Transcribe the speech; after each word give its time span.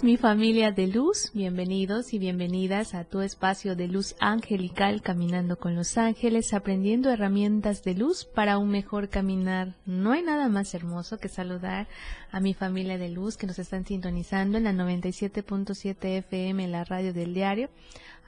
Mi 0.00 0.16
familia 0.16 0.72
de 0.72 0.86
luz, 0.86 1.30
bienvenidos 1.34 2.14
y 2.14 2.18
bienvenidas 2.18 2.94
a 2.94 3.04
tu 3.04 3.20
espacio 3.20 3.76
de 3.76 3.88
luz 3.88 4.16
angelical 4.20 5.02
Caminando 5.02 5.58
con 5.58 5.76
los 5.76 5.98
Ángeles, 5.98 6.54
aprendiendo 6.54 7.10
herramientas 7.10 7.84
de 7.84 7.94
luz 7.94 8.24
para 8.24 8.56
un 8.56 8.70
mejor 8.70 9.10
caminar. 9.10 9.74
No 9.84 10.12
hay 10.12 10.22
nada 10.22 10.48
más 10.48 10.72
hermoso 10.74 11.18
que 11.18 11.28
saludar 11.28 11.88
a 12.30 12.40
mi 12.40 12.54
familia 12.54 12.96
de 12.96 13.10
luz 13.10 13.36
que 13.36 13.46
nos 13.46 13.58
están 13.58 13.84
sintonizando 13.84 14.56
en 14.56 14.64
la 14.64 14.72
97.7 14.72 16.18
FM, 16.18 16.68
la 16.68 16.84
radio 16.84 17.12
del 17.12 17.34
diario, 17.34 17.68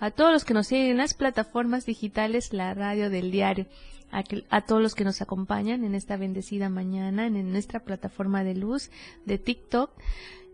a 0.01 0.11
todos 0.11 0.33
los 0.33 0.45
que 0.45 0.55
nos 0.55 0.67
siguen 0.67 0.91
en 0.91 0.99
las 0.99 1.15
plataformas 1.15 1.87
digitales, 1.87 2.53
la 2.53 2.75
radio 2.75 3.09
del 3.09 3.31
diario. 3.31 3.67
A, 4.13 4.23
a, 4.51 4.61
todos 4.61 4.83
los 4.83 4.95
que 4.95 5.03
nos 5.03 5.23
acompañan 5.23 5.83
en 5.83 5.97
esta 5.97 6.17
bendecida 6.17 6.69
mañana 6.69 7.27
en 7.27 7.51
nuestra 7.51 7.81
plataforma 7.81 8.45
de 8.45 8.55
luz 8.55 8.91
de 9.25 9.39
TikTok 9.39 9.91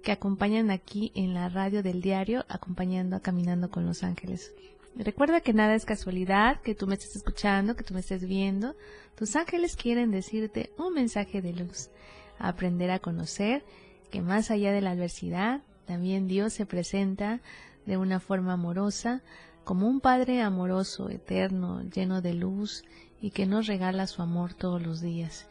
que 0.03 0.13
acompañan 0.13 0.71
aquí 0.71 1.13
en 1.15 1.35
la 1.35 1.49
radio 1.49 1.83
del 1.83 2.01
diario, 2.01 2.45
acompañando 2.49 3.17
a 3.17 3.21
Caminando 3.21 3.71
con 3.71 3.87
los 3.87 4.03
Ángeles. 4.03 4.53
Recuerda 4.97 5.41
que 5.41 5.53
nada 5.53 5.75
es 5.75 5.85
casualidad, 5.85 6.61
que 6.63 6.75
tú 6.75 6.87
me 6.87 6.95
estés 6.95 7.17
escuchando, 7.17 7.77
que 7.77 7.85
tú 7.85 7.95
me 7.95 8.01
estés 8.01 8.27
viendo. 8.27 8.75
Tus 9.15 9.37
ángeles 9.37 9.77
quieren 9.77 10.11
decirte 10.11 10.73
un 10.79 10.95
mensaje 10.95 11.41
de 11.43 11.53
luz, 11.53 11.91
aprender 12.39 12.91
a 12.91 12.99
conocer 12.99 13.65
que 14.11 14.21
más 14.21 14.51
allá 14.51 14.73
de 14.73 14.81
la 14.81 14.91
adversidad, 14.91 15.63
también 15.87 16.27
Dios 16.27 16.53
se 16.53 16.67
presenta 16.67 17.41
de 17.87 17.97
una 17.97 18.21
forma 18.21 18.55
amorosa, 18.55 19.23
como 19.65 19.89
un 19.89 20.01
Padre 20.01 20.43
amoroso, 20.43 21.09
eterno, 21.11 21.83
lleno 21.83 22.21
de 22.21 22.35
luz 22.35 22.85
y 23.21 23.31
que 23.31 23.47
nos 23.47 23.67
regala 23.67 24.07
su 24.07 24.23
amor 24.23 24.55
todos 24.55 24.83
los 24.83 25.01
días. 25.01 25.47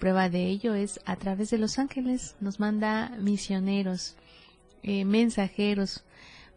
Prueba 0.00 0.30
de 0.30 0.46
ello 0.46 0.74
es 0.74 0.98
a 1.04 1.16
través 1.16 1.50
de 1.50 1.58
los 1.58 1.78
ángeles, 1.78 2.34
nos 2.40 2.58
manda 2.58 3.10
misioneros, 3.20 4.16
eh, 4.82 5.04
mensajeros, 5.04 6.04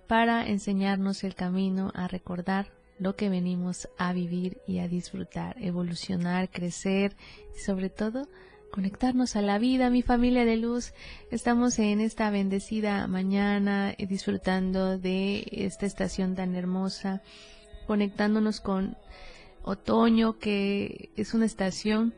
para 0.08 0.48
enseñarnos 0.48 1.26
el 1.26 1.36
camino 1.36 1.92
a 1.94 2.08
recordar 2.08 2.72
lo 3.00 3.18
que 3.18 3.28
venimos 3.28 3.90
a 3.98 4.14
vivir 4.14 4.62
y 4.66 4.80
a 4.80 4.88
disfrutar, 4.88 5.58
evolucionar, 5.62 6.50
crecer 6.50 7.18
y 7.54 7.60
sobre 7.60 7.90
todo 7.90 8.30
conectarnos 8.72 9.36
a 9.36 9.42
la 9.42 9.60
vida, 9.60 9.90
mi 9.90 10.04
familia 10.04 10.46
de 10.46 10.56
luz. 10.56 10.94
Estamos 11.30 11.80
en 11.80 12.00
esta 12.00 12.30
bendecida 12.30 13.08
mañana 13.08 13.94
eh, 13.98 14.08
disfrutando 14.08 14.98
de 14.98 15.46
esta 15.52 15.86
estación 15.86 16.36
tan 16.36 16.56
hermosa, 16.56 17.22
conectándonos 17.88 18.62
con 18.62 18.96
otoño, 19.64 20.40
que 20.40 21.10
es 21.18 21.34
una 21.34 21.46
estación 21.46 22.14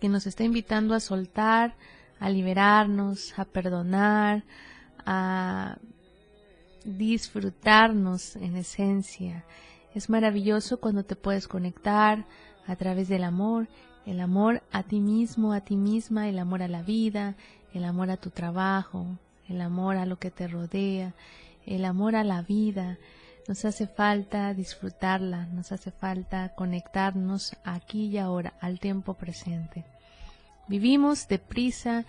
que 0.00 0.08
nos 0.08 0.26
está 0.26 0.44
invitando 0.44 0.94
a 0.94 1.00
soltar, 1.00 1.74
a 2.20 2.30
liberarnos, 2.30 3.38
a 3.38 3.44
perdonar, 3.44 4.44
a 5.04 5.78
disfrutarnos 6.84 8.36
en 8.36 8.56
esencia. 8.56 9.44
Es 9.94 10.10
maravilloso 10.10 10.80
cuando 10.80 11.04
te 11.04 11.16
puedes 11.16 11.48
conectar 11.48 12.26
a 12.66 12.76
través 12.76 13.08
del 13.08 13.24
amor, 13.24 13.68
el 14.06 14.20
amor 14.20 14.62
a 14.72 14.82
ti 14.82 15.00
mismo, 15.00 15.52
a 15.52 15.60
ti 15.60 15.76
misma, 15.76 16.28
el 16.28 16.38
amor 16.38 16.62
a 16.62 16.68
la 16.68 16.82
vida, 16.82 17.34
el 17.74 17.84
amor 17.84 18.10
a 18.10 18.16
tu 18.16 18.30
trabajo, 18.30 19.06
el 19.48 19.60
amor 19.60 19.96
a 19.96 20.06
lo 20.06 20.18
que 20.18 20.30
te 20.30 20.48
rodea, 20.48 21.14
el 21.66 21.84
amor 21.84 22.16
a 22.16 22.24
la 22.24 22.42
vida, 22.42 22.98
nos 23.48 23.64
hace 23.64 23.86
falta 23.86 24.52
disfrutarla, 24.52 25.46
nos 25.46 25.72
hace 25.72 25.90
falta 25.90 26.50
conectarnos 26.54 27.56
aquí 27.64 28.06
y 28.06 28.18
ahora, 28.18 28.52
al 28.60 28.78
tiempo 28.78 29.14
presente. 29.14 29.86
Vivimos 30.68 31.28
deprisa, 31.28 32.04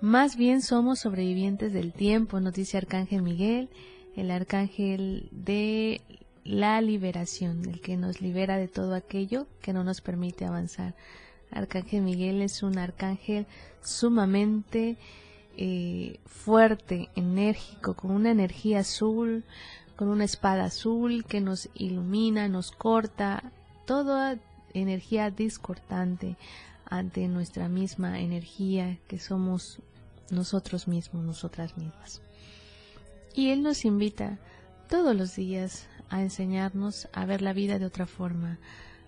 más 0.00 0.36
bien 0.36 0.62
somos 0.62 1.00
sobrevivientes 1.00 1.72
del 1.72 1.92
tiempo, 1.92 2.38
nos 2.38 2.54
dice 2.54 2.76
Arcángel 2.76 3.22
Miguel, 3.22 3.68
el 4.14 4.30
arcángel 4.30 5.28
de 5.32 6.00
la 6.44 6.80
liberación, 6.80 7.68
el 7.68 7.80
que 7.80 7.96
nos 7.96 8.20
libera 8.20 8.58
de 8.58 8.68
todo 8.68 8.94
aquello 8.94 9.48
que 9.60 9.72
no 9.72 9.82
nos 9.82 10.00
permite 10.00 10.44
avanzar. 10.44 10.94
Arcángel 11.50 12.02
Miguel 12.02 12.42
es 12.42 12.62
un 12.62 12.78
arcángel 12.78 13.46
sumamente 13.82 14.96
eh, 15.56 16.20
fuerte, 16.26 17.08
enérgico, 17.16 17.94
con 17.94 18.12
una 18.12 18.30
energía 18.30 18.80
azul, 18.80 19.42
con 19.96 20.06
una 20.08 20.24
espada 20.24 20.66
azul 20.66 21.24
que 21.24 21.40
nos 21.40 21.70
ilumina, 21.74 22.46
nos 22.46 22.70
corta, 22.70 23.50
toda 23.84 24.38
energía 24.74 25.32
discordante 25.32 26.36
ante 26.86 27.28
nuestra 27.28 27.68
misma 27.68 28.20
energía 28.20 28.98
que 29.08 29.18
somos 29.18 29.80
nosotros 30.30 30.88
mismos, 30.88 31.24
nosotras 31.24 31.76
mismas. 31.76 32.22
Y 33.34 33.50
Él 33.50 33.62
nos 33.62 33.84
invita 33.84 34.38
todos 34.88 35.14
los 35.14 35.36
días 35.36 35.88
a 36.08 36.22
enseñarnos 36.22 37.08
a 37.12 37.26
ver 37.26 37.42
la 37.42 37.52
vida 37.52 37.78
de 37.78 37.86
otra 37.86 38.06
forma, 38.06 38.58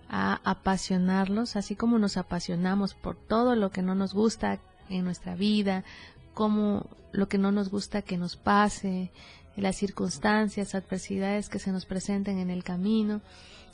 a 0.09 0.41
apasionarlos, 0.43 1.55
así 1.55 1.75
como 1.75 1.99
nos 1.99 2.17
apasionamos 2.17 2.93
por 2.93 3.15
todo 3.15 3.55
lo 3.55 3.71
que 3.71 3.81
no 3.81 3.95
nos 3.95 4.13
gusta 4.13 4.59
en 4.89 5.05
nuestra 5.05 5.35
vida, 5.35 5.83
como 6.33 6.87
lo 7.11 7.27
que 7.27 7.37
no 7.37 7.51
nos 7.51 7.69
gusta 7.69 8.01
que 8.01 8.17
nos 8.17 8.35
pase, 8.35 9.11
las 9.55 9.75
circunstancias, 9.75 10.75
adversidades 10.75 11.49
que 11.49 11.59
se 11.59 11.71
nos 11.71 11.85
presenten 11.85 12.37
en 12.39 12.49
el 12.49 12.63
camino, 12.63 13.21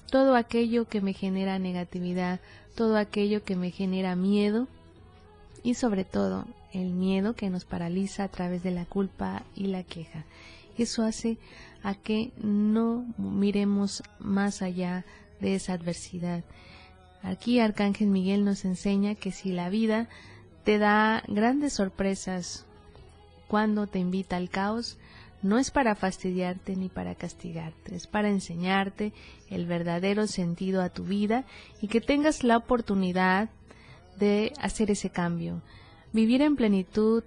todo 0.10 0.36
aquello 0.36 0.88
que 0.88 1.02
me 1.02 1.14
genera 1.14 1.60
negatividad, 1.60 2.40
todo 2.76 2.98
aquello 2.98 3.44
que 3.44 3.56
me 3.56 3.72
genera 3.72 4.16
miedo 4.16 4.68
y 5.64 5.74
sobre 5.76 6.04
todo 6.04 6.46
el 6.74 6.92
miedo 6.92 7.36
que 7.36 7.50
nos 7.50 7.66
paraliza 7.66 8.24
a 8.24 8.28
través 8.28 8.64
de 8.64 8.72
la 8.72 8.86
culpa 8.86 9.44
y 9.56 9.68
la 9.68 9.84
queja. 9.84 10.26
Eso 10.78 11.04
hace 11.04 11.38
a 11.84 11.96
que 11.96 12.32
no 12.42 13.06
miremos 13.18 14.04
más 14.20 14.62
allá 14.62 15.06
de 15.40 15.56
esa 15.56 15.74
adversidad. 15.74 16.44
Aquí 17.24 17.60
Arcángel 17.60 18.08
Miguel 18.08 18.44
nos 18.46 18.66
enseña 18.66 19.16
que 19.16 19.32
si 19.32 19.52
la 19.52 19.70
vida 19.70 20.08
te 20.64 20.78
da 20.78 21.24
grandes 21.28 21.74
sorpresas 21.74 22.66
cuando 23.48 23.88
te 23.88 24.00
invita 24.00 24.36
al 24.36 24.50
caos, 24.50 24.98
no 25.46 25.60
es 25.60 25.70
para 25.70 25.94
fastidiarte 25.94 26.76
ni 26.76 26.90
para 26.90 27.14
castigarte, 27.14 27.96
es 27.96 28.08
para 28.08 28.30
enseñarte 28.30 29.14
el 29.52 29.68
verdadero 29.68 30.26
sentido 30.26 30.82
a 30.82 30.90
tu 30.90 31.04
vida 31.04 31.46
y 31.80 31.88
que 31.88 32.02
tengas 32.02 32.44
la 32.44 32.58
oportunidad 32.58 33.50
de 34.18 34.54
hacer 34.60 34.90
ese 34.90 35.12
cambio, 35.12 35.62
vivir 36.14 36.42
en 36.42 36.56
plenitud 36.56 37.24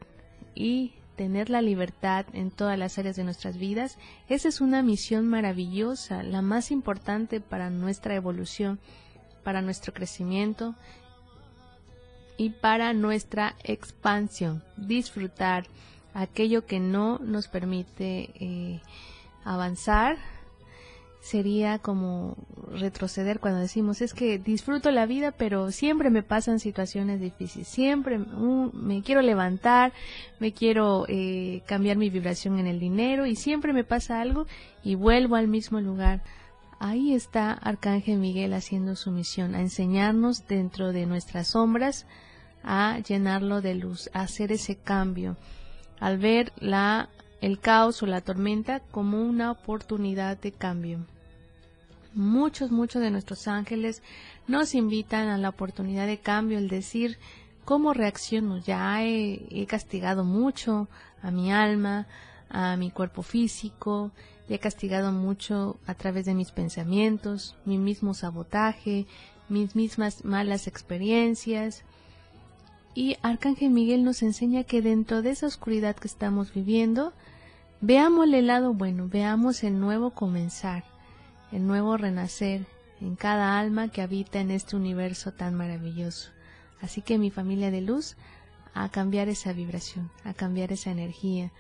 y 0.57 0.95
tener 1.15 1.49
la 1.49 1.63
libertad 1.63 2.27
en 2.33 2.51
todas 2.51 2.77
las 2.77 2.99
áreas 2.99 3.15
de 3.15 3.23
nuestras 3.23 3.57
vidas, 3.57 3.99
esa 4.29 4.49
es 4.49 4.61
una 4.61 4.83
misión 4.83 5.29
maravillosa, 5.29 6.25
la 6.25 6.43
más 6.43 6.73
importante 6.73 7.41
para 7.41 7.71
nuestra 7.71 8.17
evolución, 8.17 8.81
para 9.45 9.63
nuestro 9.63 9.95
crecimiento 9.95 10.75
y 12.37 12.51
para 12.51 12.93
nuestra 12.95 13.55
expansión. 13.63 14.65
Disfrutar, 14.77 15.67
aquello 16.19 16.67
que 16.67 16.81
no 16.81 17.19
nos 17.21 17.47
permite 17.47 18.31
eh, 18.41 18.81
avanzar 19.45 20.17
sería 21.21 21.79
como 21.79 22.37
retroceder 22.73 23.39
cuando 23.39 23.61
decimos 23.61 24.01
es 24.01 24.15
que 24.15 24.39
disfruto 24.39 24.91
la 24.91 25.07
vida 25.07 25.33
pero 25.33 25.71
siempre 25.71 26.11
me 26.11 26.23
pasan 26.23 26.59
situaciones 26.59 27.21
difíciles 27.21 27.69
siempre 27.69 28.19
me 28.19 29.03
quiero 29.03 29.23
levantar 29.23 29.93
me 30.39 30.53
quiero 30.53 31.07
eh, 31.09 31.63
cambiar 31.67 31.97
mi 31.97 32.09
vibración 32.11 32.59
en 32.59 32.67
el 32.67 32.81
dinero 32.81 33.27
y 33.27 33.37
siempre 33.37 33.73
me 33.73 33.85
pasa 33.85 34.21
algo 34.21 34.47
y 34.83 34.95
vuelvo 34.95 35.37
al 35.37 35.49
mismo 35.49 35.81
lugar 35.81 36.23
ahí 36.79 37.15
está 37.15 37.53
Arcángel 37.53 38.19
Miguel 38.19 38.55
haciendo 38.55 38.97
su 38.97 39.11
misión 39.11 39.55
a 39.55 39.61
enseñarnos 39.61 40.47
dentro 40.49 40.93
de 40.93 41.07
nuestras 41.07 41.49
sombras 41.49 42.07
a 42.63 42.99
llenarlo 43.01 43.61
de 43.61 43.75
luz 43.75 44.11
a 44.15 44.23
hacer 44.23 44.51
ese 44.53 44.77
cambio 44.77 45.37
al 46.01 46.19
ver 46.19 46.53
la, 46.59 47.09
el 47.41 47.59
caos 47.61 48.03
o 48.03 48.07
la 48.07 48.21
tormenta 48.21 48.81
como 48.91 49.23
una 49.23 49.51
oportunidad 49.51 50.39
de 50.39 50.53
cambio. 50.53 51.07
Muchos, 52.15 52.71
muchos 52.71 53.03
de 53.03 53.11
nuestros 53.11 53.49
ángeles 53.49 54.03
nos 54.47 54.75
invitan 54.75 55.29
a 55.29 55.39
la 55.39 55.51
oportunidad 55.51 56.07
de 56.07 56.19
cambio, 56.19 56.59
el 56.59 56.69
decir 56.69 57.19
¿Cómo 57.69 57.93
reacciono? 57.93 58.57
Ya 58.57 59.05
he, 59.05 59.67
castigado 59.67 60.25
mucho 60.25 60.89
a 61.21 61.31
mi 61.31 61.53
alma, 61.53 62.07
a 62.49 62.79
mi 62.79 62.91
cuerpo 62.91 63.21
físico, 63.21 64.11
he 64.49 64.59
castigado 64.59 65.13
mucho 65.13 65.79
a 65.87 65.93
través 65.93 66.25
de 66.25 66.33
mis 66.33 66.51
pensamientos, 66.51 67.57
mi 67.67 67.77
mismo 67.77 68.15
sabotaje, 68.15 69.07
mis 69.51 69.77
mismas 69.77 70.25
malas 70.25 70.67
experiencias. 70.67 71.85
Y 72.99 73.17
Arcángel 73.23 73.71
Miguel 73.71 74.03
nos 74.03 74.25
enseña 74.25 74.65
que 74.65 74.83
dentro 74.83 75.23
de 75.23 75.31
esa 75.31 75.47
oscuridad 75.47 75.95
que 75.95 76.09
estamos 76.09 76.53
viviendo, 76.53 77.13
veamos 77.81 78.29
el 78.29 78.49
lado 78.49 78.75
bueno, 78.75 79.07
veamos 79.09 79.63
el 79.63 79.79
nuevo 79.79 80.11
comenzar, 80.11 80.83
el 81.53 81.65
nuevo 81.65 81.97
renacer 81.97 82.67
en 83.01 83.15
cada 83.15 83.57
alma 83.61 83.87
que 83.87 84.03
habita 84.03 84.41
en 84.41 84.51
este 84.51 84.75
universo 84.75 85.31
tan 85.31 85.55
maravilloso. 85.55 86.31
Así 86.81 87.01
que 87.01 87.19
mi 87.19 87.31
familia 87.31 87.71
de 87.71 87.83
luz, 87.83 88.17
a 88.75 88.89
cambiar 88.89 89.29
esa 89.29 89.53
vibración, 89.53 90.11
a 90.25 90.35
cambiar 90.35 90.73
esa 90.73 90.91
energía, 90.91 91.53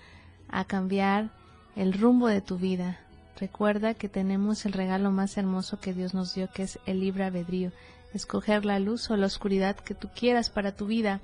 a 0.48 0.64
cambiar 0.64 1.30
el 1.76 1.92
rumbo 1.92 2.26
de 2.26 2.40
tu 2.40 2.58
vida. 2.58 2.98
Recuerda 3.38 3.94
que 3.94 4.08
tenemos 4.08 4.66
el 4.66 4.72
regalo 4.72 5.12
más 5.12 5.38
hermoso 5.38 5.78
que 5.78 5.94
Dios 5.94 6.14
nos 6.14 6.34
dio, 6.34 6.50
que 6.50 6.64
es 6.64 6.80
el 6.84 6.98
libre 6.98 7.22
albedrío, 7.22 7.70
escoger 8.14 8.64
la 8.64 8.78
luz 8.78 9.10
o 9.10 9.16
la 9.16 9.26
oscuridad 9.26 9.76
que 9.76 9.94
tú 9.94 10.08
quieras 10.14 10.50
para 10.50 10.72
tu 10.72 10.86
vida. 10.86 11.20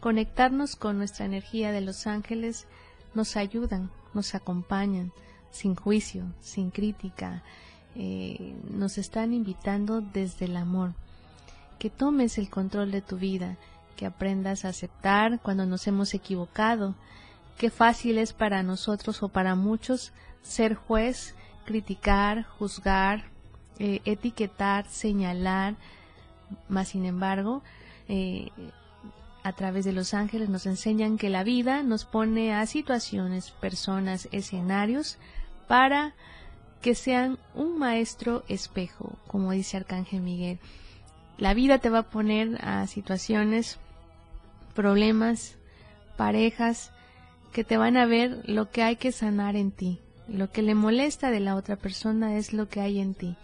Conectarnos 0.00 0.76
con 0.76 0.98
nuestra 0.98 1.26
energía 1.26 1.72
de 1.72 1.80
los 1.80 2.06
ángeles 2.06 2.66
nos 3.14 3.36
ayudan, 3.36 3.90
nos 4.14 4.34
acompañan, 4.34 5.12
sin 5.50 5.74
juicio, 5.74 6.24
sin 6.40 6.70
crítica, 6.70 7.42
eh, 7.94 8.54
nos 8.70 8.98
están 8.98 9.32
invitando 9.34 10.00
desde 10.00 10.46
el 10.46 10.56
amor. 10.56 10.94
Que 11.78 11.90
tomes 11.90 12.38
el 12.38 12.48
control 12.48 12.90
de 12.90 13.02
tu 13.02 13.16
vida, 13.16 13.56
que 13.96 14.06
aprendas 14.06 14.64
a 14.64 14.68
aceptar 14.68 15.40
cuando 15.40 15.66
nos 15.66 15.86
hemos 15.86 16.14
equivocado. 16.14 16.94
Qué 17.58 17.70
fácil 17.70 18.18
es 18.18 18.32
para 18.32 18.62
nosotros 18.62 19.22
o 19.22 19.28
para 19.28 19.54
muchos 19.54 20.12
ser 20.42 20.74
juez, 20.74 21.34
criticar, 21.64 22.44
juzgar, 22.44 23.24
eh, 23.78 24.00
etiquetar, 24.04 24.88
señalar, 24.88 25.76
mas 26.68 26.88
sin 26.88 27.04
embargo, 27.04 27.62
eh, 28.08 28.50
a 29.42 29.52
través 29.52 29.84
de 29.84 29.92
los 29.92 30.14
ángeles 30.14 30.48
nos 30.48 30.66
enseñan 30.66 31.18
que 31.18 31.28
la 31.28 31.44
vida 31.44 31.82
nos 31.82 32.04
pone 32.04 32.54
a 32.54 32.64
situaciones, 32.66 33.50
personas, 33.50 34.28
escenarios 34.30 35.18
para 35.66 36.14
que 36.80 36.94
sean 36.94 37.38
un 37.54 37.78
maestro 37.78 38.44
espejo, 38.48 39.18
como 39.26 39.52
dice 39.52 39.76
Arcángel 39.76 40.20
Miguel. 40.20 40.58
La 41.38 41.54
vida 41.54 41.78
te 41.78 41.90
va 41.90 42.00
a 42.00 42.10
poner 42.10 42.58
a 42.64 42.86
situaciones, 42.86 43.78
problemas, 44.74 45.56
parejas, 46.16 46.92
que 47.52 47.64
te 47.64 47.76
van 47.76 47.96
a 47.96 48.06
ver 48.06 48.42
lo 48.48 48.70
que 48.70 48.82
hay 48.82 48.96
que 48.96 49.12
sanar 49.12 49.56
en 49.56 49.70
ti. 49.70 50.00
Lo 50.28 50.50
que 50.50 50.62
le 50.62 50.74
molesta 50.74 51.30
de 51.30 51.40
la 51.40 51.56
otra 51.56 51.76
persona 51.76 52.36
es 52.36 52.52
lo 52.52 52.68
que 52.68 52.80
hay 52.80 52.98
en 52.98 53.14
ti. 53.14 53.36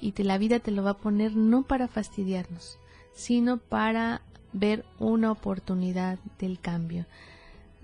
Y 0.00 0.12
te, 0.12 0.24
la 0.24 0.38
vida 0.38 0.58
te 0.58 0.70
lo 0.70 0.82
va 0.82 0.90
a 0.90 0.98
poner 0.98 1.36
no 1.36 1.62
para 1.62 1.88
fastidiarnos, 1.88 2.78
sino 3.14 3.58
para 3.58 4.22
ver 4.52 4.84
una 4.98 5.30
oportunidad 5.30 6.18
del 6.38 6.58
cambio. 6.60 7.06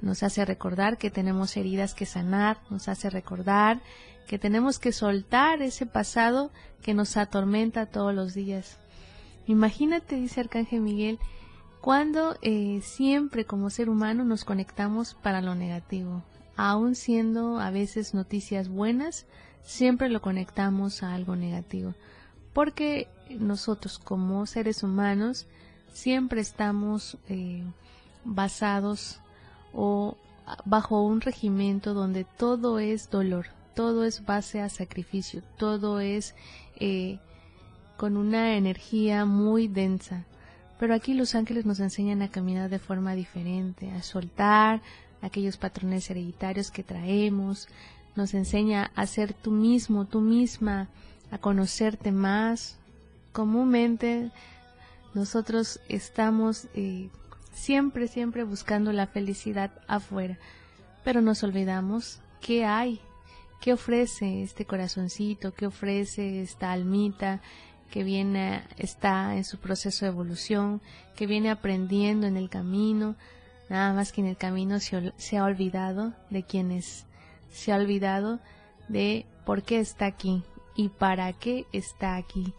Nos 0.01 0.23
hace 0.23 0.45
recordar 0.45 0.99
que 0.99 1.11
tenemos 1.11 1.57
heridas 1.57 1.95
que 1.95 2.07
sanar, 2.07 2.59
nos 2.71 2.89
hace 2.89 3.09
recordar 3.09 3.81
que 4.27 4.39
tenemos 4.39 4.79
que 4.79 4.93
soltar 4.93 5.63
ese 5.63 5.87
pasado 5.87 6.51
que 6.83 6.95
nos 6.95 7.17
atormenta 7.17 7.87
todos 7.87 8.15
los 8.15 8.35
días. 8.35 8.79
Imagínate, 9.47 10.17
dice 10.17 10.41
Arcángel 10.41 10.81
Miguel, 10.81 11.19
cuando 11.81 12.37
eh, 12.43 12.81
siempre 12.83 13.45
como 13.45 13.71
ser 13.71 13.91
humano 13.91 14.25
nos 14.25 14.45
conectamos 14.45 15.15
para 15.15 15.41
lo 15.41 15.55
negativo, 15.55 16.23
aun 16.57 16.95
siendo 16.95 17.59
a 17.59 17.71
veces 17.71 18.15
noticias 18.15 18.69
buenas, 18.69 19.27
siempre 19.63 20.09
lo 20.09 20.21
conectamos 20.21 21.03
a 21.03 21.15
algo 21.15 21.37
negativo, 21.37 21.95
porque 22.53 23.09
nosotros 23.31 23.99
como 23.99 24.47
seres 24.47 24.83
humanos 24.83 25.47
siempre 25.93 26.41
estamos 26.41 27.19
eh, 27.29 27.63
basados 28.25 29.21
o 29.73 30.17
bajo 30.65 31.03
un 31.03 31.21
regimiento 31.21 31.95
donde 31.95 32.25
todo 32.25 32.79
es 32.79 33.11
dolor, 33.11 33.47
todo 33.75 34.05
es 34.05 34.25
base 34.25 34.61
a 34.61 34.69
sacrificio, 34.69 35.43
todo 35.57 36.01
es 36.01 36.35
eh, 36.77 37.19
con 37.97 38.17
una 38.17 38.57
energía 38.57 39.25
muy 39.25 39.69
densa. 39.69 40.25
Pero 40.79 40.95
aquí 40.95 41.15
los 41.15 41.37
ángeles 41.37 41.65
nos 41.65 41.79
enseñan 41.79 42.23
a 42.23 42.31
caminar 42.31 42.69
de 42.69 42.81
forma 42.81 43.15
diferente, 43.15 43.91
a 43.93 44.03
soltar 44.03 44.83
aquellos 45.21 45.57
patrones 45.57 46.11
hereditarios 46.11 46.73
que 46.73 46.83
traemos, 46.83 47.69
nos 48.17 48.35
enseña 48.35 48.91
a 48.95 49.07
ser 49.07 49.33
tú 49.35 49.51
mismo, 49.51 50.07
tú 50.07 50.21
misma, 50.21 50.89
a 51.31 51.39
conocerte 51.39 52.13
más. 52.13 52.79
Comúnmente 53.33 54.31
nosotros 55.15 55.81
estamos 55.89 56.69
eh, 56.75 57.09
siempre, 57.53 58.09
siempre 58.09 58.45
buscando 58.45 58.93
la 58.93 59.07
felicidad 59.07 59.71
afuera, 59.87 60.39
pero 61.05 61.21
nos 61.21 61.43
olvidamos 61.43 62.21
qué 62.41 62.65
hay 62.65 63.01
¿Qué 63.63 63.73
ofrece 63.73 64.43
este 64.43 64.65
corazoncito? 64.65 65.55
¿Qué 65.55 65.67
ofrece 65.67 66.43
esta 66.43 66.73
almita 66.73 67.41
que 67.93 68.03
viene, 68.03 68.65
está 68.77 69.37
en 69.37 69.45
su 69.45 69.59
proceso 69.59 70.05
de 70.05 70.11
evolución, 70.11 70.81
que 71.15 71.29
viene 71.29 71.49
aprendiendo 71.49 72.27
en 72.27 72.37
el 72.37 72.51
camino? 72.51 73.15
Nada 73.69 73.93
más 73.93 74.11
que 74.11 74.21
en 74.21 74.27
el 74.27 74.37
camino 74.37 74.81
se, 74.81 75.13
se 75.17 75.39
ha 75.39 75.45
olvidado 75.45 76.13
de 76.29 76.43
quién 76.43 76.73
es, 76.73 77.07
se 77.53 77.73
ha 77.73 77.77
olvidado 77.77 78.41
de 78.89 79.27
por 79.47 79.63
qué 79.63 79.79
está 79.79 80.07
aquí 80.07 80.43
y 80.75 80.89
para 80.89 81.33
qué 81.33 81.67
está 81.73 82.17
aquí. 82.17 82.55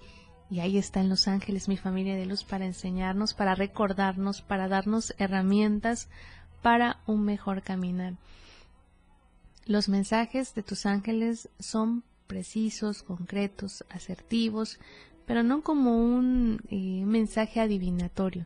Y 0.49 0.59
ahí 0.59 0.77
están 0.77 1.09
los 1.09 1.27
ángeles, 1.27 1.67
mi 1.67 1.77
familia 1.77 2.15
de 2.15 2.25
luz, 2.25 2.43
para 2.43 2.65
enseñarnos, 2.65 3.33
para 3.33 3.55
recordarnos, 3.55 4.41
para 4.41 4.67
darnos 4.67 5.15
herramientas 5.17 6.09
para 6.61 7.01
un 7.07 7.25
mejor 7.25 7.63
caminar. 7.63 8.15
Los 9.65 9.89
mensajes 9.89 10.53
de 10.55 10.63
tus 10.63 10.85
ángeles 10.85 11.49
son 11.59 12.03
precisos, 12.27 13.03
concretos, 13.03 13.83
asertivos, 13.89 14.79
pero 15.25 15.43
no 15.43 15.61
como 15.61 15.97
un 15.97 16.61
eh, 16.69 17.03
mensaje 17.05 17.59
adivinatorio, 17.59 18.45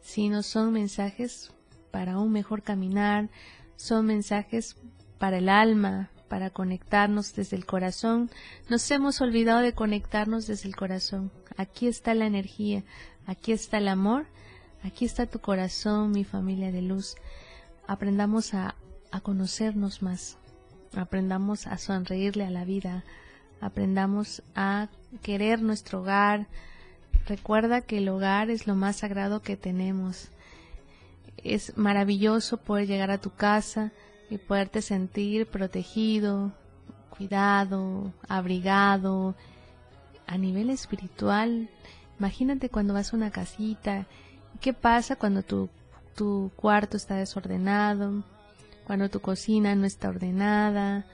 sino 0.00 0.42
son 0.42 0.72
mensajes 0.72 1.52
para 1.90 2.18
un 2.18 2.32
mejor 2.32 2.62
caminar, 2.62 3.30
son 3.76 4.06
mensajes 4.06 4.76
para 5.20 5.36
el 5.36 5.50
alma, 5.50 6.08
para 6.28 6.48
conectarnos 6.48 7.34
desde 7.34 7.54
el 7.54 7.66
corazón. 7.66 8.30
Nos 8.70 8.90
hemos 8.90 9.20
olvidado 9.20 9.60
de 9.60 9.74
conectarnos 9.74 10.46
desde 10.46 10.66
el 10.66 10.74
corazón. 10.74 11.30
Aquí 11.58 11.88
está 11.88 12.14
la 12.14 12.24
energía, 12.24 12.84
aquí 13.26 13.52
está 13.52 13.76
el 13.76 13.88
amor, 13.88 14.24
aquí 14.82 15.04
está 15.04 15.26
tu 15.26 15.38
corazón, 15.38 16.10
mi 16.12 16.24
familia 16.24 16.72
de 16.72 16.80
luz. 16.80 17.16
Aprendamos 17.86 18.54
a, 18.54 18.76
a 19.10 19.20
conocernos 19.20 20.00
más, 20.00 20.38
aprendamos 20.96 21.66
a 21.66 21.76
sonreírle 21.76 22.46
a 22.46 22.50
la 22.50 22.64
vida, 22.64 23.04
aprendamos 23.60 24.42
a 24.54 24.88
querer 25.20 25.60
nuestro 25.60 26.00
hogar. 26.00 26.46
Recuerda 27.26 27.82
que 27.82 27.98
el 27.98 28.08
hogar 28.08 28.48
es 28.48 28.66
lo 28.66 28.74
más 28.74 28.96
sagrado 28.96 29.42
que 29.42 29.58
tenemos. 29.58 30.30
Es 31.36 31.76
maravilloso 31.76 32.56
poder 32.56 32.86
llegar 32.86 33.10
a 33.10 33.20
tu 33.20 33.34
casa 33.34 33.92
y 34.30 34.38
poderte 34.38 34.80
sentir 34.80 35.46
protegido, 35.46 36.52
cuidado, 37.10 38.12
abrigado. 38.28 39.34
A 40.26 40.38
nivel 40.38 40.70
espiritual, 40.70 41.68
imagínate 42.18 42.68
cuando 42.68 42.94
vas 42.94 43.12
a 43.12 43.16
una 43.16 43.32
casita, 43.32 44.06
¿qué 44.60 44.72
pasa 44.72 45.16
cuando 45.16 45.42
tu, 45.42 45.68
tu 46.14 46.52
cuarto 46.56 46.96
está 46.96 47.16
desordenado? 47.16 48.22
cuando 48.90 49.08
tu 49.08 49.20
cocina 49.20 49.76
no 49.76 49.86
está 49.86 50.08
ordenada, 50.08 51.06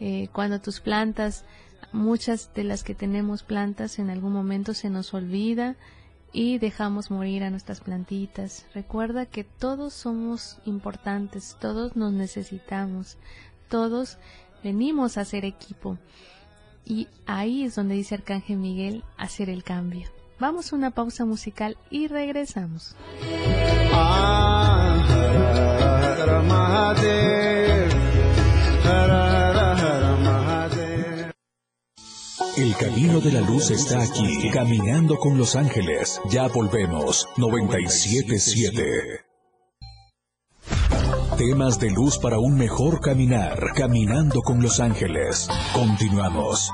eh, 0.00 0.28
cuando 0.32 0.62
tus 0.62 0.80
plantas, 0.80 1.44
muchas 1.92 2.54
de 2.54 2.64
las 2.64 2.82
que 2.82 2.94
tenemos 2.94 3.42
plantas 3.42 3.98
en 3.98 4.08
algún 4.08 4.32
momento 4.32 4.72
se 4.72 4.88
nos 4.88 5.12
olvida 5.12 5.76
y 6.32 6.58
dejamos 6.58 7.10
morir 7.10 7.42
a 7.44 7.50
nuestras 7.50 7.80
plantitas. 7.80 8.66
Recuerda 8.74 9.26
que 9.26 9.44
todos 9.44 9.94
somos 9.94 10.58
importantes, 10.64 11.56
todos 11.60 11.96
nos 11.96 12.12
necesitamos, 12.12 13.18
todos 13.68 14.18
venimos 14.62 15.18
a 15.18 15.24
ser 15.24 15.44
equipo. 15.44 15.98
Y 16.84 17.08
ahí 17.26 17.64
es 17.64 17.74
donde 17.74 17.94
dice 17.94 18.14
Arcángel 18.14 18.56
Miguel 18.58 19.04
hacer 19.16 19.50
el 19.50 19.62
cambio. 19.62 20.08
Vamos 20.40 20.72
a 20.72 20.76
una 20.76 20.90
pausa 20.90 21.24
musical 21.24 21.76
y 21.90 22.06
regresamos. 22.06 22.94
El 32.58 32.74
camino 32.74 33.20
de 33.20 33.30
la 33.30 33.40
luz 33.40 33.70
está 33.70 34.02
aquí, 34.02 34.50
caminando 34.50 35.16
con 35.16 35.38
los 35.38 35.54
ángeles. 35.54 36.20
Ya 36.28 36.48
volvemos, 36.48 37.28
977. 37.36 39.20
Temas 41.36 41.78
de 41.78 41.90
luz 41.90 42.18
para 42.18 42.40
un 42.40 42.58
mejor 42.58 43.00
caminar, 43.00 43.60
caminando 43.76 44.40
con 44.42 44.60
los 44.60 44.80
ángeles. 44.80 45.48
Continuamos. 45.72 46.72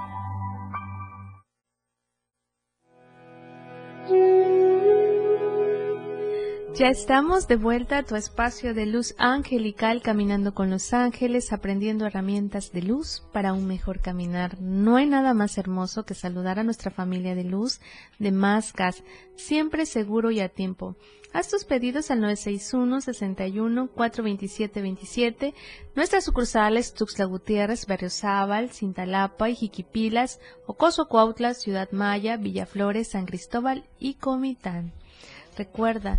Ya 6.77 6.89
estamos 6.89 7.47
de 7.47 7.55
vuelta 7.55 7.99
a 7.99 8.03
tu 8.03 8.17
espacio 8.17 8.75
de 8.75 8.85
luz 8.85 9.15
angelical, 9.17 10.03
caminando 10.03 10.55
con 10.55 10.71
los 10.71 10.93
ángeles, 10.93 11.53
aprendiendo 11.53 12.05
herramientas 12.05 12.73
de 12.73 12.83
luz 12.83 13.23
para 13.33 13.53
un 13.53 13.69
mejor 13.69 14.01
caminar. 14.01 14.61
No 14.61 14.97
hay 14.97 15.07
nada 15.07 15.35
más 15.35 15.57
hermoso 15.57 16.05
que 16.05 16.15
saludar 16.15 16.59
a 16.59 16.65
nuestra 16.65 16.91
familia 16.91 17.37
de 17.37 17.45
luz 17.45 17.81
de 18.19 18.33
más 18.33 18.73
gas, 18.73 19.05
siempre 19.37 19.87
seguro 19.87 20.33
y 20.33 20.41
a 20.41 20.49
tiempo. 20.49 20.97
Haz 21.33 21.49
tus 21.49 21.65
pedidos 21.65 22.11
al 22.11 22.21
961 22.21 23.01
61 23.03 23.89
427 23.95 24.83
27. 24.83 25.55
Nuestras 25.95 26.25
sucursales 26.25 26.93
Tuxtla 26.93 27.27
Gutiérrez, 27.27 27.87
Berriozábal, 27.87 28.71
Cintalapa 28.71 29.49
y 29.49 29.55
Jiquipilas, 29.55 30.41
Ocoso 30.67 31.07
Cuautla, 31.07 31.55
Ciudad 31.55 31.93
Maya, 31.93 32.37
Villaflores, 32.37 33.13
San 33.13 33.27
Cristóbal 33.27 33.85
y 34.01 34.15
Comitán. 34.15 34.93
Recuerda, 35.57 36.19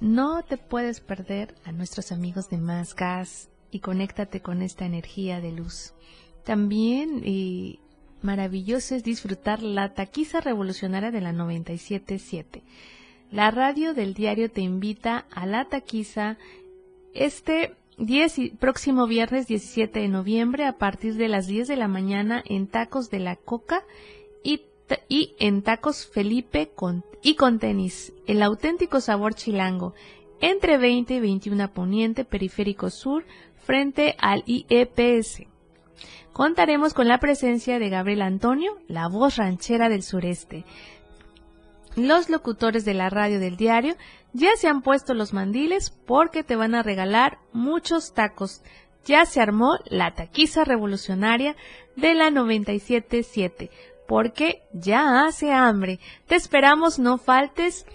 no 0.00 0.42
te 0.42 0.56
puedes 0.56 1.00
perder 1.00 1.54
a 1.64 1.72
nuestros 1.72 2.12
amigos 2.12 2.48
de 2.50 2.58
Más 2.58 2.94
Gas 2.94 3.48
y 3.70 3.80
conéctate 3.80 4.40
con 4.40 4.62
esta 4.62 4.86
energía 4.86 5.40
de 5.40 5.52
luz. 5.52 5.94
También 6.44 7.22
maravilloso 8.22 8.94
es 8.94 9.04
disfrutar 9.04 9.62
la 9.62 9.94
taquiza 9.94 10.40
revolucionaria 10.40 11.10
de 11.10 11.20
la 11.20 11.32
977. 11.32 12.62
La 13.30 13.50
radio 13.50 13.94
del 13.94 14.14
diario 14.14 14.50
te 14.50 14.60
invita 14.60 15.26
a 15.30 15.46
la 15.46 15.64
taquiza 15.66 16.38
este 17.14 17.74
próximo 18.58 19.06
viernes 19.06 19.46
17 19.46 20.00
de 20.00 20.08
noviembre 20.08 20.66
a 20.66 20.78
partir 20.78 21.14
de 21.14 21.28
las 21.28 21.46
10 21.46 21.68
de 21.68 21.76
la 21.76 21.88
mañana 21.88 22.42
en 22.44 22.66
Tacos 22.66 23.10
de 23.10 23.20
la 23.20 23.36
Coca 23.36 23.84
y 25.08 25.34
en 25.38 25.62
Tacos 25.62 26.06
Felipe 26.06 26.70
con, 26.74 27.04
y 27.22 27.36
con 27.36 27.58
tenis, 27.58 28.12
el 28.26 28.42
auténtico 28.42 29.00
sabor 29.00 29.34
chilango, 29.34 29.94
entre 30.40 30.76
20 30.76 31.14
y 31.14 31.20
21 31.20 31.72
Poniente, 31.72 32.24
Periférico 32.24 32.90
Sur, 32.90 33.24
frente 33.64 34.16
al 34.18 34.42
IEPS. 34.46 35.42
Contaremos 36.32 36.94
con 36.94 37.08
la 37.08 37.18
presencia 37.18 37.78
de 37.78 37.88
Gabriel 37.88 38.22
Antonio, 38.22 38.78
la 38.88 39.08
voz 39.08 39.36
ranchera 39.36 39.88
del 39.88 40.02
sureste. 40.02 40.64
Los 41.96 42.28
locutores 42.28 42.84
de 42.84 42.92
la 42.92 43.08
radio 43.08 43.38
del 43.38 43.56
diario 43.56 43.94
ya 44.32 44.50
se 44.56 44.66
han 44.66 44.82
puesto 44.82 45.14
los 45.14 45.32
mandiles 45.32 45.90
porque 45.90 46.42
te 46.42 46.56
van 46.56 46.74
a 46.74 46.82
regalar 46.82 47.38
muchos 47.52 48.14
tacos. 48.14 48.62
Ya 49.04 49.26
se 49.26 49.40
armó 49.40 49.78
la 49.86 50.14
taquiza 50.14 50.64
revolucionaria 50.64 51.54
de 51.94 52.14
la 52.14 52.30
977 52.30 53.70
porque 54.06 54.62
ya 54.72 55.24
hace 55.24 55.52
hambre. 55.52 56.00
Te 56.26 56.34
esperamos, 56.34 56.98
no 56.98 57.18
faltes 57.18 57.86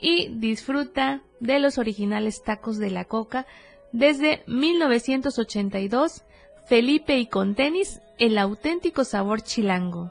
y 0.00 0.28
disfruta 0.28 1.22
de 1.40 1.58
los 1.58 1.78
originales 1.78 2.42
tacos 2.42 2.78
de 2.78 2.90
la 2.90 3.04
coca 3.04 3.46
desde 3.92 4.42
1982, 4.46 6.22
Felipe 6.66 7.18
y 7.18 7.26
con 7.26 7.54
tenis, 7.54 8.00
el 8.18 8.38
auténtico 8.38 9.04
sabor 9.04 9.42
chilango. 9.42 10.10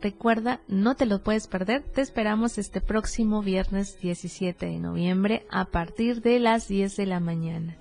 Recuerda, 0.00 0.60
no 0.68 0.94
te 0.94 1.06
lo 1.06 1.22
puedes 1.22 1.48
perder, 1.48 1.82
te 1.82 2.00
esperamos 2.00 2.56
este 2.56 2.80
próximo 2.80 3.42
viernes 3.42 4.00
17 4.00 4.66
de 4.66 4.78
noviembre 4.78 5.44
a 5.50 5.64
partir 5.66 6.22
de 6.22 6.38
las 6.38 6.68
10 6.68 6.96
de 6.96 7.06
la 7.06 7.20
mañana. 7.20 7.76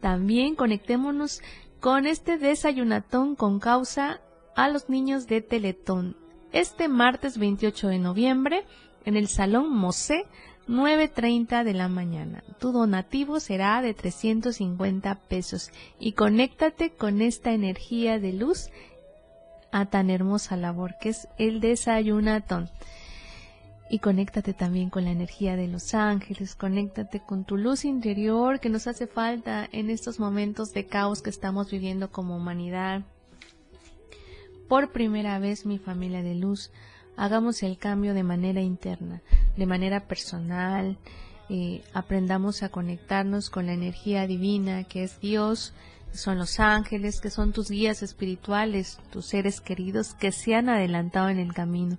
También 0.00 0.54
conectémonos 0.54 1.40
con 1.80 2.06
este 2.06 2.38
desayunatón 2.38 3.34
con 3.34 3.60
causa 3.60 4.20
a 4.58 4.68
los 4.68 4.88
niños 4.88 5.28
de 5.28 5.40
Teletón 5.40 6.16
este 6.50 6.88
martes 6.88 7.38
28 7.38 7.90
de 7.90 7.98
noviembre 8.00 8.64
en 9.04 9.16
el 9.16 9.28
Salón 9.28 9.72
Mosé 9.72 10.26
9.30 10.66 11.62
de 11.62 11.74
la 11.74 11.86
mañana. 11.86 12.42
Tu 12.58 12.72
donativo 12.72 13.38
será 13.38 13.80
de 13.82 13.94
350 13.94 15.14
pesos 15.28 15.70
y 16.00 16.10
conéctate 16.12 16.90
con 16.90 17.22
esta 17.22 17.52
energía 17.52 18.18
de 18.18 18.32
luz 18.32 18.70
a 19.70 19.86
tan 19.86 20.10
hermosa 20.10 20.56
labor 20.56 20.96
que 21.00 21.10
es 21.10 21.28
el 21.38 21.60
desayunatón. 21.60 22.68
Y 23.88 24.00
conéctate 24.00 24.54
también 24.54 24.90
con 24.90 25.04
la 25.04 25.12
energía 25.12 25.54
de 25.54 25.68
los 25.68 25.94
ángeles, 25.94 26.56
conéctate 26.56 27.20
con 27.20 27.44
tu 27.44 27.56
luz 27.56 27.84
interior 27.84 28.58
que 28.58 28.70
nos 28.70 28.88
hace 28.88 29.06
falta 29.06 29.68
en 29.70 29.88
estos 29.88 30.18
momentos 30.18 30.74
de 30.74 30.86
caos 30.86 31.22
que 31.22 31.30
estamos 31.30 31.70
viviendo 31.70 32.10
como 32.10 32.36
humanidad, 32.36 33.04
por 34.68 34.92
primera 34.92 35.38
vez 35.38 35.66
mi 35.66 35.78
familia 35.78 36.22
de 36.22 36.34
luz, 36.34 36.70
hagamos 37.16 37.62
el 37.62 37.78
cambio 37.78 38.14
de 38.14 38.22
manera 38.22 38.60
interna, 38.60 39.22
de 39.56 39.66
manera 39.66 40.06
personal, 40.06 40.98
eh, 41.48 41.82
aprendamos 41.94 42.62
a 42.62 42.68
conectarnos 42.68 43.48
con 43.48 43.66
la 43.66 43.72
energía 43.72 44.26
divina 44.26 44.84
que 44.84 45.02
es 45.02 45.18
Dios, 45.20 45.72
son 46.12 46.38
los 46.38 46.60
ángeles, 46.60 47.20
que 47.20 47.30
son 47.30 47.52
tus 47.52 47.70
guías 47.70 48.02
espirituales, 48.02 48.98
tus 49.10 49.26
seres 49.26 49.60
queridos 49.60 50.14
que 50.14 50.32
se 50.32 50.54
han 50.54 50.68
adelantado 50.68 51.28
en 51.28 51.38
el 51.38 51.52
camino. 51.52 51.98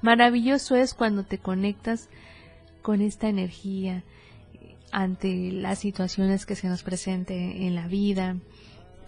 Maravilloso 0.00 0.76
es 0.76 0.94
cuando 0.94 1.24
te 1.24 1.38
conectas 1.38 2.08
con 2.82 3.00
esta 3.00 3.28
energía 3.28 4.04
ante 4.92 5.52
las 5.52 5.80
situaciones 5.80 6.46
que 6.46 6.56
se 6.56 6.68
nos 6.68 6.82
presenten 6.82 7.62
en 7.62 7.74
la 7.74 7.88
vida, 7.88 8.36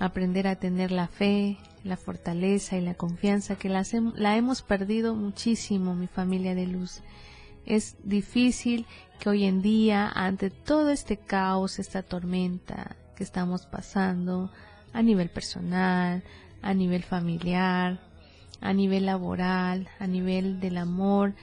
aprender 0.00 0.49
a 0.49 0.57
tener 0.57 0.90
la 0.90 1.07
fe, 1.07 1.59
la 1.85 1.97
fortaleza 1.97 2.76
y 2.76 2.80
la 2.80 2.95
confianza 2.95 3.57
que 3.57 3.69
la, 3.69 3.85
la 4.16 4.37
hemos 4.37 4.62
perdido 4.62 5.14
muchísimo, 5.14 5.95
mi 5.95 6.07
familia 6.07 6.54
de 6.54 6.66
luz. 6.66 7.02
Es 7.66 7.97
difícil 8.02 8.87
que 9.21 9.28
hoy 9.28 9.45
en 9.45 9.61
día, 9.61 10.09
ante 10.09 10.50
todo 10.50 10.90
este 10.90 11.19
caos, 11.19 11.78
esta 11.78 12.02
tormenta 12.02 12.97
que 13.14 13.23
estamos 13.23 13.66
pasando 13.66 14.50
a 14.95 15.02
nivel 15.02 15.28
personal, 15.28 16.25
a 16.62 16.75
nivel 16.75 17.02
familiar, 17.02 18.00
a 18.62 18.73
nivel 18.73 19.04
laboral, 19.07 19.88
a 19.99 20.07
nivel 20.07 20.61
del 20.61 20.78
amor, 20.78 21.35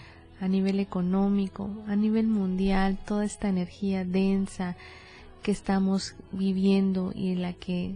a 0.42 0.48
nivel 0.48 0.80
económico, 0.80 1.70
a 1.88 1.96
nivel 1.96 2.28
mundial, 2.28 2.98
toda 3.06 3.24
esta 3.24 3.50
energía 3.50 4.04
densa 4.04 4.76
que 5.44 5.52
estamos 5.52 6.16
viviendo 6.32 7.12
y 7.16 7.32
en 7.32 7.44
la 7.44 7.54
que 7.54 7.96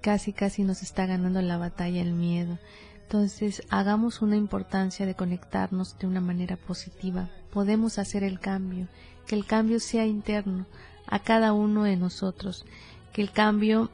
casi 0.00 0.32
casi 0.32 0.62
nos 0.62 0.82
está 0.82 1.06
ganando 1.06 1.42
la 1.42 1.58
batalla 1.58 2.00
el 2.00 2.12
miedo. 2.12 2.58
Entonces, 3.02 3.62
hagamos 3.70 4.20
una 4.20 4.36
importancia 4.36 5.06
de 5.06 5.14
conectarnos 5.14 5.98
de 5.98 6.06
una 6.06 6.20
manera 6.20 6.56
positiva. 6.56 7.30
Podemos 7.52 7.98
hacer 7.98 8.22
el 8.22 8.38
cambio, 8.38 8.86
que 9.26 9.34
el 9.34 9.46
cambio 9.46 9.80
sea 9.80 10.06
interno 10.06 10.66
a 11.06 11.18
cada 11.20 11.52
uno 11.52 11.84
de 11.84 11.96
nosotros, 11.96 12.66
que 13.12 13.22
el 13.22 13.30
cambio 13.30 13.90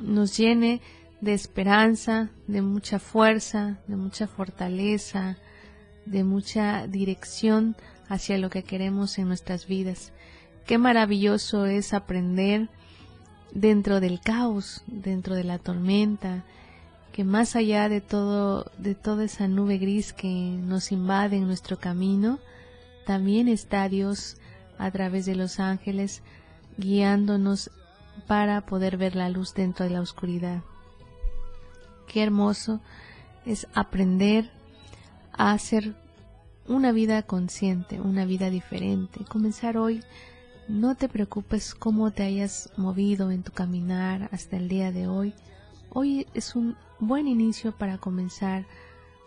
nos 0.00 0.36
llene 0.36 0.82
de 1.20 1.32
esperanza, 1.32 2.28
de 2.46 2.60
mucha 2.60 2.98
fuerza, 2.98 3.78
de 3.86 3.96
mucha 3.96 4.26
fortaleza, 4.26 5.38
de 6.04 6.22
mucha 6.22 6.86
dirección 6.86 7.76
hacia 8.08 8.36
lo 8.36 8.50
que 8.50 8.62
queremos 8.62 9.18
en 9.18 9.28
nuestras 9.28 9.66
vidas. 9.66 10.12
Qué 10.66 10.76
maravilloso 10.76 11.66
es 11.66 11.94
aprender 11.94 12.68
dentro 13.54 14.00
del 14.00 14.20
caos, 14.20 14.82
dentro 14.86 15.34
de 15.34 15.44
la 15.44 15.58
tormenta, 15.58 16.44
que 17.12 17.24
más 17.24 17.54
allá 17.54 17.88
de 17.88 18.00
todo, 18.00 18.70
de 18.76 18.94
toda 18.94 19.24
esa 19.24 19.46
nube 19.46 19.78
gris 19.78 20.12
que 20.12 20.28
nos 20.28 20.90
invade 20.90 21.36
en 21.36 21.46
nuestro 21.46 21.78
camino, 21.78 22.40
también 23.06 23.48
está 23.48 23.88
Dios 23.88 24.36
a 24.78 24.90
través 24.90 25.24
de 25.24 25.36
los 25.36 25.60
ángeles 25.60 26.22
guiándonos 26.76 27.70
para 28.26 28.60
poder 28.62 28.96
ver 28.96 29.14
la 29.14 29.28
luz 29.28 29.54
dentro 29.54 29.84
de 29.84 29.92
la 29.92 30.00
oscuridad. 30.00 30.62
Qué 32.08 32.22
hermoso 32.22 32.80
es 33.46 33.68
aprender 33.74 34.50
a 35.32 35.52
hacer 35.52 35.94
una 36.66 36.92
vida 36.92 37.22
consciente, 37.22 38.00
una 38.00 38.24
vida 38.24 38.50
diferente, 38.50 39.24
comenzar 39.24 39.76
hoy 39.76 40.02
no 40.68 40.94
te 40.94 41.08
preocupes 41.08 41.74
cómo 41.74 42.10
te 42.10 42.22
hayas 42.22 42.70
movido 42.76 43.30
en 43.30 43.42
tu 43.42 43.52
caminar 43.52 44.28
hasta 44.32 44.56
el 44.56 44.68
día 44.68 44.92
de 44.92 45.06
hoy. 45.06 45.34
Hoy 45.90 46.26
es 46.34 46.56
un 46.56 46.76
buen 46.98 47.28
inicio 47.28 47.72
para 47.72 47.98
comenzar 47.98 48.66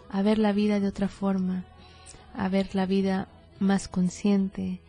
a 0.09 0.21
ver 0.21 0.39
la 0.39 0.51
vida 0.51 0.79
de 0.79 0.87
otra 0.87 1.07
forma, 1.07 1.65
a 2.33 2.49
ver 2.49 2.75
la 2.75 2.85
vida 2.85 3.27
más 3.59 3.87
consciente. 3.87 4.81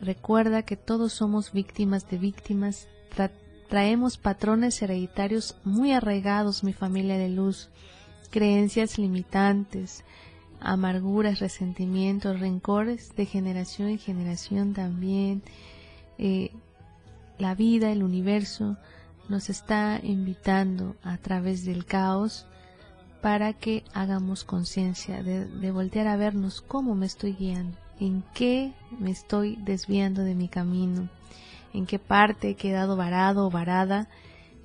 Recuerda 0.00 0.62
que 0.62 0.76
todos 0.76 1.12
somos 1.12 1.52
víctimas 1.52 2.08
de 2.08 2.18
víctimas, 2.18 2.88
traemos 3.68 4.18
patrones 4.18 4.82
hereditarios 4.82 5.56
muy 5.64 5.92
arraigados, 5.92 6.64
mi 6.64 6.72
familia 6.72 7.18
de 7.18 7.28
luz. 7.28 7.70
creencias 8.30 8.96
limitantes, 8.96 10.04
amarguras, 10.60 11.40
resentimientos, 11.40 12.40
rencores 12.40 13.14
de 13.16 13.26
generación 13.26 13.88
en 13.88 13.98
generación 13.98 14.74
también. 14.74 15.42
Eh, 16.18 16.52
la 17.38 17.54
vida, 17.54 17.90
el 17.90 18.02
universo, 18.02 18.76
nos 19.28 19.48
está 19.48 20.00
invitando 20.02 20.96
a 21.02 21.16
través 21.16 21.64
del 21.64 21.84
caos 21.84 22.46
para 23.22 23.52
que 23.52 23.84
hagamos 23.94 24.44
conciencia 24.44 25.22
de, 25.22 25.46
de, 25.46 25.70
voltear 25.70 26.06
a 26.06 26.16
vernos 26.16 26.60
cómo 26.60 26.94
me 26.94 27.06
estoy 27.06 27.34
guiando, 27.34 27.78
en 27.98 28.24
qué 28.34 28.72
me 28.98 29.10
estoy 29.10 29.56
desviando 29.56 30.22
de 30.22 30.34
mi 30.34 30.48
camino, 30.48 31.08
en 31.72 31.86
qué 31.86 31.98
parte 31.98 32.50
he 32.50 32.54
quedado 32.56 32.96
varado 32.96 33.46
o 33.46 33.50
varada 33.50 34.08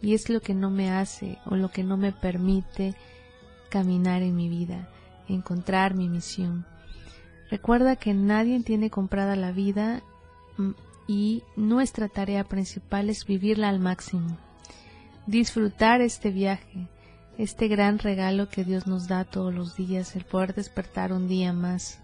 y 0.01 0.13
es 0.13 0.29
lo 0.29 0.41
que 0.41 0.53
no 0.53 0.69
me 0.69 0.91
hace 0.91 1.37
o 1.45 1.55
lo 1.55 1.69
que 1.69 1.83
no 1.83 1.97
me 1.97 2.11
permite 2.11 2.95
caminar 3.69 4.21
en 4.21 4.35
mi 4.35 4.49
vida, 4.49 4.87
encontrar 5.27 5.93
mi 5.93 6.09
misión. 6.09 6.65
Recuerda 7.49 7.95
que 7.95 8.13
nadie 8.13 8.61
tiene 8.61 8.89
comprada 8.89 9.35
la 9.35 9.51
vida 9.51 10.01
mm, 10.57 10.71
y 11.07 11.43
nuestra 11.55 12.07
tarea 12.07 12.43
principal 12.43 13.09
es 13.09 13.25
vivirla 13.25 13.69
al 13.69 13.79
máximo. 13.79 14.37
Disfrutar 15.27 16.01
este 16.01 16.31
viaje, 16.31 16.87
este 17.37 17.67
gran 17.67 17.99
regalo 17.99 18.49
que 18.49 18.63
Dios 18.63 18.87
nos 18.87 19.07
da 19.07 19.23
todos 19.23 19.53
los 19.53 19.75
días, 19.75 20.15
el 20.15 20.25
poder 20.25 20.53
despertar 20.53 21.13
un 21.13 21.27
día 21.27 21.53
más, 21.53 21.99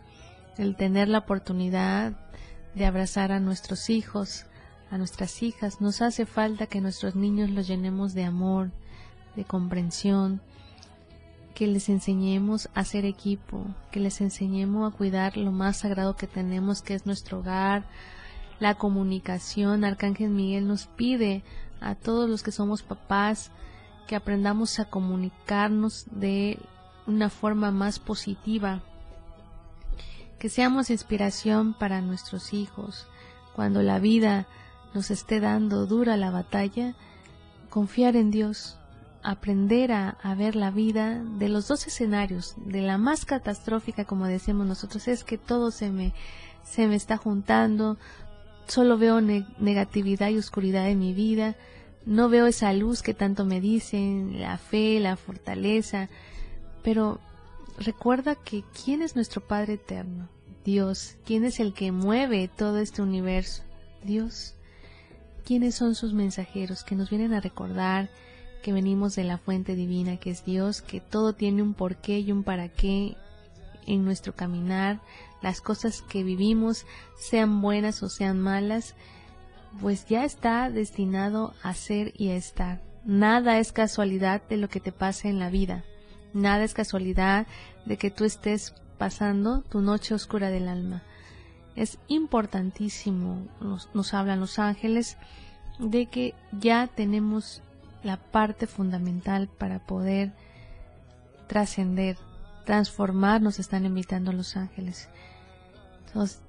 el 0.57 0.75
tener 0.75 1.07
la 1.07 1.19
oportunidad 1.19 2.13
de 2.75 2.85
abrazar 2.85 3.31
a 3.31 3.39
nuestros 3.39 3.89
hijos, 3.89 4.45
a 4.89 4.97
nuestras 4.97 5.41
hijas. 5.41 5.81
Nos 5.81 6.01
hace 6.01 6.25
falta 6.25 6.67
que 6.67 6.81
nuestros 6.81 7.15
niños 7.15 7.49
los 7.49 7.67
llenemos 7.67 8.13
de 8.13 8.25
amor, 8.25 8.71
de 9.35 9.45
comprensión, 9.45 10.41
que 11.53 11.67
les 11.67 11.89
enseñemos 11.89 12.69
a 12.73 12.83
ser 12.83 13.05
equipo, 13.05 13.65
que 13.91 13.99
les 13.99 14.21
enseñemos 14.21 14.91
a 14.91 14.95
cuidar 14.95 15.37
lo 15.37 15.51
más 15.51 15.77
sagrado 15.77 16.15
que 16.15 16.27
tenemos, 16.27 16.81
que 16.81 16.93
es 16.93 17.05
nuestro 17.05 17.39
hogar, 17.39 17.85
la 18.59 18.75
comunicación. 18.75 19.83
Arcángel 19.83 20.29
Miguel 20.29 20.67
nos 20.67 20.87
pide 20.87 21.43
a 21.81 21.95
todos 21.95 22.29
los 22.29 22.43
que 22.43 22.51
somos 22.51 22.83
papás 22.83 23.51
que 24.07 24.15
aprendamos 24.15 24.79
a 24.79 24.85
comunicarnos 24.85 26.05
de 26.11 26.59
una 27.07 27.29
forma 27.29 27.71
más 27.71 27.99
positiva, 27.99 28.81
que 30.37 30.49
seamos 30.49 30.89
inspiración 30.89 31.73
para 31.73 32.01
nuestros 32.01 32.53
hijos. 32.53 33.07
Cuando 33.55 33.81
la 33.83 33.99
vida 33.99 34.47
nos 34.93 35.11
esté 35.11 35.39
dando 35.39 35.85
dura 35.85 36.17
la 36.17 36.31
batalla, 36.31 36.95
confiar 37.69 38.15
en 38.15 38.31
Dios, 38.31 38.77
aprender 39.23 39.91
a, 39.91 40.35
ver 40.35 40.55
la 40.55 40.71
vida 40.71 41.23
de 41.23 41.49
los 41.49 41.67
dos 41.67 41.87
escenarios, 41.87 42.55
de 42.57 42.81
la 42.81 42.97
más 42.97 43.25
catastrófica, 43.25 44.05
como 44.05 44.27
decimos 44.27 44.67
nosotros, 44.67 45.07
es 45.07 45.23
que 45.23 45.37
todo 45.37 45.71
se 45.71 45.89
me, 45.91 46.13
se 46.63 46.87
me 46.87 46.95
está 46.95 47.17
juntando, 47.17 47.97
solo 48.67 48.97
veo 48.97 49.21
negatividad 49.21 50.29
y 50.29 50.37
oscuridad 50.37 50.87
en 50.89 50.99
mi 50.99 51.13
vida, 51.13 51.55
no 52.05 52.29
veo 52.29 52.47
esa 52.47 52.73
luz 52.73 53.01
que 53.01 53.13
tanto 53.13 53.45
me 53.45 53.61
dicen, 53.61 54.39
la 54.39 54.57
fe, 54.57 54.99
la 54.99 55.15
fortaleza, 55.17 56.09
pero 56.83 57.19
recuerda 57.77 58.35
que 58.35 58.63
quién 58.83 59.01
es 59.01 59.15
nuestro 59.15 59.41
Padre 59.41 59.73
eterno, 59.73 60.29
Dios, 60.63 61.15
quién 61.25 61.45
es 61.45 61.59
el 61.59 61.73
que 61.73 61.91
mueve 61.91 62.47
todo 62.47 62.79
este 62.79 63.01
universo, 63.01 63.63
Dios, 64.03 64.55
quiénes 65.45 65.75
son 65.75 65.95
sus 65.95 66.13
mensajeros 66.13 66.83
que 66.83 66.95
nos 66.95 67.09
vienen 67.09 67.33
a 67.33 67.41
recordar 67.41 68.09
que 68.61 68.73
venimos 68.73 69.15
de 69.15 69.23
la 69.23 69.37
fuente 69.37 69.75
divina 69.75 70.17
que 70.17 70.31
es 70.31 70.45
Dios, 70.45 70.81
que 70.81 70.99
todo 70.99 71.33
tiene 71.33 71.61
un 71.61 71.73
porqué 71.73 72.19
y 72.19 72.31
un 72.31 72.43
para 72.43 72.69
qué 72.69 73.17
en 73.87 74.05
nuestro 74.05 74.33
caminar, 74.35 75.01
las 75.41 75.61
cosas 75.61 76.01
que 76.01 76.23
vivimos, 76.23 76.85
sean 77.17 77.61
buenas 77.61 78.03
o 78.03 78.09
sean 78.09 78.39
malas, 78.39 78.95
pues 79.79 80.05
ya 80.05 80.23
está 80.23 80.69
destinado 80.69 81.53
a 81.63 81.73
ser 81.73 82.13
y 82.17 82.29
a 82.29 82.35
estar. 82.35 82.81
Nada 83.03 83.57
es 83.57 83.71
casualidad 83.71 84.41
de 84.47 84.57
lo 84.57 84.69
que 84.69 84.79
te 84.79 84.91
pase 84.91 85.29
en 85.29 85.39
la 85.39 85.49
vida. 85.49 85.83
Nada 86.33 86.63
es 86.63 86.73
casualidad 86.73 87.47
de 87.85 87.97
que 87.97 88.11
tú 88.11 88.25
estés 88.25 88.75
pasando 88.97 89.61
tu 89.63 89.81
noche 89.81 90.13
oscura 90.13 90.49
del 90.49 90.67
alma. 90.67 91.01
Es 91.75 91.97
importantísimo, 92.07 93.47
nos, 93.59 93.89
nos 93.95 94.13
hablan 94.13 94.39
los 94.39 94.59
ángeles, 94.59 95.17
de 95.79 96.05
que 96.05 96.35
ya 96.51 96.87
tenemos 96.87 97.63
la 98.03 98.17
parte 98.17 98.67
fundamental 98.67 99.47
para 99.47 99.79
poder 99.79 100.33
trascender, 101.47 102.17
transformar, 102.65 103.41
nos 103.41 103.59
están 103.59 103.85
invitando 103.85 104.31
los 104.31 104.55
ángeles. 104.57 105.09
Entonces, 106.07 106.41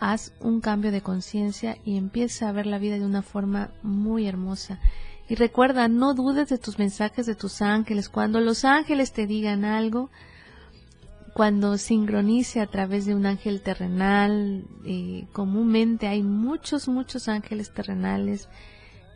haz 0.00 0.32
un 0.40 0.60
cambio 0.60 0.90
de 0.90 1.00
conciencia 1.00 1.78
y 1.84 1.96
empieza 1.96 2.48
a 2.48 2.52
ver 2.52 2.66
la 2.66 2.78
vida 2.78 2.98
de 2.98 3.04
una 3.04 3.22
forma 3.22 3.70
muy 3.82 4.26
hermosa. 4.26 4.80
Y 5.28 5.36
recuerda, 5.36 5.88
no 5.88 6.14
dudes 6.14 6.48
de 6.48 6.58
tus 6.58 6.78
mensajes 6.78 7.24
de 7.26 7.34
tus 7.34 7.62
ángeles. 7.62 8.08
Cuando 8.08 8.40
los 8.40 8.64
ángeles 8.64 9.12
te 9.12 9.26
digan 9.26 9.64
algo, 9.64 10.10
cuando 11.32 11.78
sincronice 11.78 12.60
a 12.60 12.66
través 12.66 13.06
de 13.06 13.14
un 13.14 13.26
ángel 13.26 13.62
terrenal, 13.62 14.64
eh, 14.84 15.26
comúnmente 15.32 16.08
hay 16.08 16.22
muchos, 16.22 16.88
muchos 16.88 17.28
ángeles 17.28 17.72
terrenales. 17.72 18.48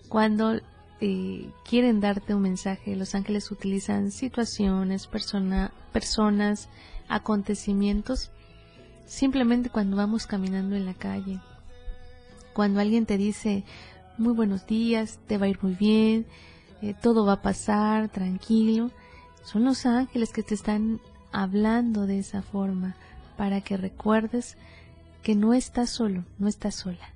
Cuando 0.09 0.61
eh, 1.01 1.51
quieren 1.69 2.01
darte 2.01 2.35
un 2.35 2.43
mensaje, 2.43 2.97
los 2.97 3.15
ángeles 3.15 3.51
utilizan 3.51 4.11
situaciones, 4.11 5.07
persona, 5.07 5.73
personas, 5.93 6.69
acontecimientos, 7.09 8.31
simplemente 9.07 9.71
cuando 9.71 9.97
vamos 9.97 10.27
caminando 10.27 10.75
en 10.75 10.87
la 10.87 10.95
calle. 10.95 11.41
Cuando 12.55 12.81
alguien 12.81 13.05
te 13.05 13.19
dice, 13.19 13.65
muy 14.17 14.33
buenos 14.33 14.67
días, 14.67 15.19
te 15.27 15.37
va 15.37 15.47
a 15.47 15.49
ir 15.51 15.59
muy 15.63 15.75
bien, 15.75 16.27
eh, 16.81 16.95
todo 16.95 17.27
va 17.27 17.35
a 17.35 17.43
pasar, 17.43 18.09
tranquilo, 18.09 18.91
son 19.45 19.65
los 19.65 19.85
ángeles 19.85 20.33
que 20.33 20.43
te 20.43 20.55
están 20.55 21.01
hablando 21.31 22.07
de 22.07 22.19
esa 22.19 22.41
forma 22.41 22.97
para 23.37 23.61
que 23.61 23.77
recuerdes 23.77 24.57
que 25.23 25.35
no 25.35 25.53
estás 25.53 25.91
solo, 25.91 26.25
no 26.39 26.49
estás 26.49 26.75
sola 26.77 27.16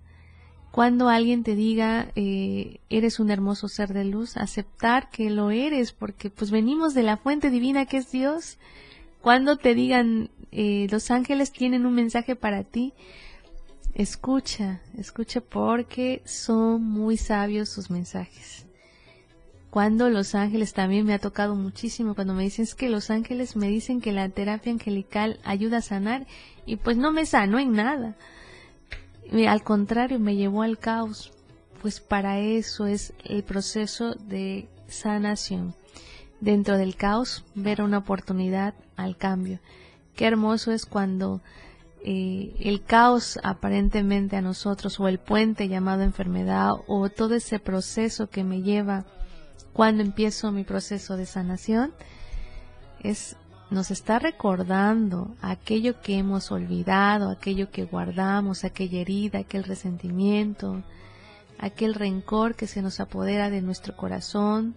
cuando 0.71 1.09
alguien 1.09 1.43
te 1.43 1.57
diga 1.57 2.13
eh, 2.15 2.79
eres 2.91 3.19
un 3.19 3.31
hermoso 3.31 3.69
ser 3.69 3.93
de 3.93 4.05
luz, 4.05 4.37
aceptar 4.37 5.11
que 5.11 5.29
lo 5.29 5.51
eres, 5.51 5.93
porque 5.93 6.31
pues 6.31 6.51
venimos 6.51 6.95
de 6.95 7.03
la 7.03 7.17
fuente 7.17 7.51
divina 7.51 7.87
que 7.87 7.97
es 7.97 8.11
Dios. 8.13 8.59
Cuando 9.21 9.57
te 9.57 9.75
digan 9.75 10.31
eh, 10.53 10.87
los 10.91 11.11
ángeles 11.11 11.53
tienen 11.53 11.87
un 11.87 11.95
mensaje 11.95 12.37
para 12.37 12.63
ti, 12.63 12.93
escucha, 13.95 14.81
escucha 14.97 15.41
porque 15.41 16.23
son 16.25 16.83
muy 16.83 17.17
sabios 17.17 17.69
sus 17.69 17.91
mensajes. 17.91 18.67
Cuando 19.71 20.09
los 20.09 20.35
ángeles 20.35 20.73
también 20.73 21.05
me 21.05 21.15
ha 21.15 21.19
tocado 21.21 21.55
muchísimo 21.57 22.15
cuando 22.15 22.35
me 22.35 22.45
dicen 22.45 22.65
es 22.65 22.75
que 22.75 22.89
los 22.89 23.11
ángeles 23.11 23.57
me 23.57 23.69
dicen 23.69 24.01
que 24.01 24.13
la 24.13 24.29
terapia 24.29 24.73
angelical 24.73 25.39
ayuda 25.45 25.79
a 25.79 25.83
sanar 25.83 26.27
y 26.65 26.77
pues 26.77 26.97
no 26.97 27.13
me 27.13 27.27
sano 27.27 27.59
en 27.59 27.73
nada 27.73 28.17
al 29.49 29.63
contrario, 29.63 30.19
me 30.19 30.37
llevó 30.37 30.63
al 30.63 30.79
caos, 30.79 31.33
pues 31.81 32.01
para 32.01 32.39
eso 32.41 32.87
es 32.87 33.13
el 33.25 33.43
proceso 33.45 34.15
de 34.15 34.69
sanación. 34.89 35.75
Dentro 36.41 36.79
del 36.79 36.97
caos, 36.97 37.45
ver 37.55 37.83
una 37.83 37.99
oportunidad 37.99 38.75
al 38.97 39.17
cambio. 39.17 39.61
Qué 40.17 40.27
hermoso 40.27 40.73
es 40.73 40.87
cuando 40.87 41.41
eh, 42.03 42.55
el 42.61 42.83
caos 42.83 43.39
aparentemente 43.43 44.37
a 44.37 44.41
nosotros 44.41 44.99
o 45.01 45.09
el 45.09 45.19
puente 45.19 45.69
llamado 45.69 46.03
enfermedad 46.03 46.73
o 46.87 47.09
todo 47.11 47.35
ese 47.35 47.59
proceso 47.59 48.31
que 48.31 48.43
me 48.43 48.63
lleva 48.63 49.05
cuando 49.75 50.03
empiezo 50.03 50.51
mi 50.51 50.65
proceso 50.65 51.17
de 51.17 51.27
sanación 51.27 51.93
es 53.03 53.37
nos 53.71 53.91
está 53.91 54.19
recordando 54.19 55.35
aquello 55.41 56.01
que 56.01 56.19
hemos 56.19 56.51
olvidado, 56.51 57.31
aquello 57.31 57.71
que 57.71 57.85
guardamos, 57.85 58.65
aquella 58.65 59.01
herida, 59.01 59.41
aquel 59.41 59.65
resentimiento, 59.65 60.83
aquel 61.59 61.95
rencor 61.95 62.57
que 62.57 62.67
se 62.67 62.83
nos 62.83 62.99
apodera 62.99 63.49
de 63.49 63.63
nuestro 63.63 63.97
corazón, 63.97 64.75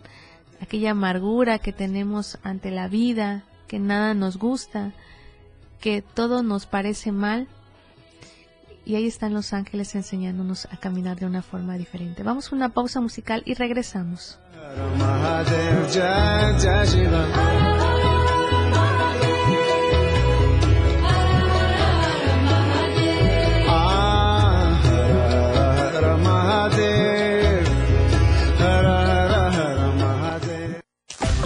aquella 0.61 0.91
amargura 0.91 1.59
que 1.59 1.73
tenemos 1.73 2.37
ante 2.43 2.69
la 2.69 2.87
vida, 2.87 3.43
que 3.67 3.79
nada 3.79 4.13
nos 4.13 4.37
gusta, 4.37 4.91
que 5.79 6.01
todo 6.01 6.43
nos 6.43 6.67
parece 6.67 7.11
mal. 7.11 7.47
Y 8.85 8.95
ahí 8.95 9.07
están 9.07 9.33
los 9.33 9.53
ángeles 9.53 9.95
enseñándonos 9.95 10.67
a 10.69 10.77
caminar 10.77 11.17
de 11.17 11.25
una 11.25 11.41
forma 11.41 11.77
diferente. 11.77 12.21
Vamos 12.21 12.51
a 12.51 12.55
una 12.55 12.69
pausa 12.69 12.99
musical 13.01 13.41
y 13.45 13.53
regresamos. 13.53 14.39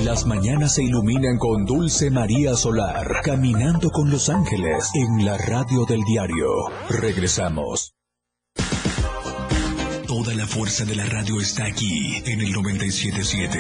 Las 0.08 0.26
mañanas 0.26 0.76
se 0.76 0.84
iluminan 0.84 1.38
con 1.38 1.66
Dulce 1.66 2.10
María 2.10 2.56
Solar, 2.56 3.06
caminando 3.26 3.90
con 3.90 4.10
los 4.10 4.30
ángeles 4.30 4.90
en 4.94 5.26
la 5.26 5.38
radio 5.38 5.84
del 5.84 6.00
diario. 6.06 6.48
Regresamos. 6.88 7.94
Toda 10.08 10.34
la 10.34 10.48
fuerza 10.48 10.86
de 10.86 10.96
la 10.96 11.04
radio 11.08 11.42
está 11.42 11.66
aquí 11.66 12.24
en 12.26 12.40
el 12.40 12.54
977. 12.54 13.60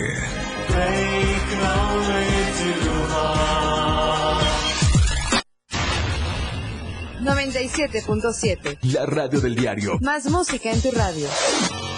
97.7. 7.19 8.77
La 8.93 9.05
radio 9.05 9.41
del 9.41 9.53
diario. 9.53 9.99
Más 9.99 10.25
música 10.27 10.71
en 10.71 10.81
tu 10.81 10.91
radio. 10.91 11.27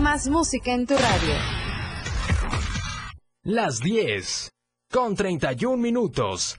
Más 0.00 0.28
música 0.28 0.72
en 0.72 0.86
tu 0.86 0.94
radio. 0.94 1.34
Las 3.42 3.80
10 3.80 4.50
con 4.90 5.14
31 5.14 5.76
minutos. 5.76 6.58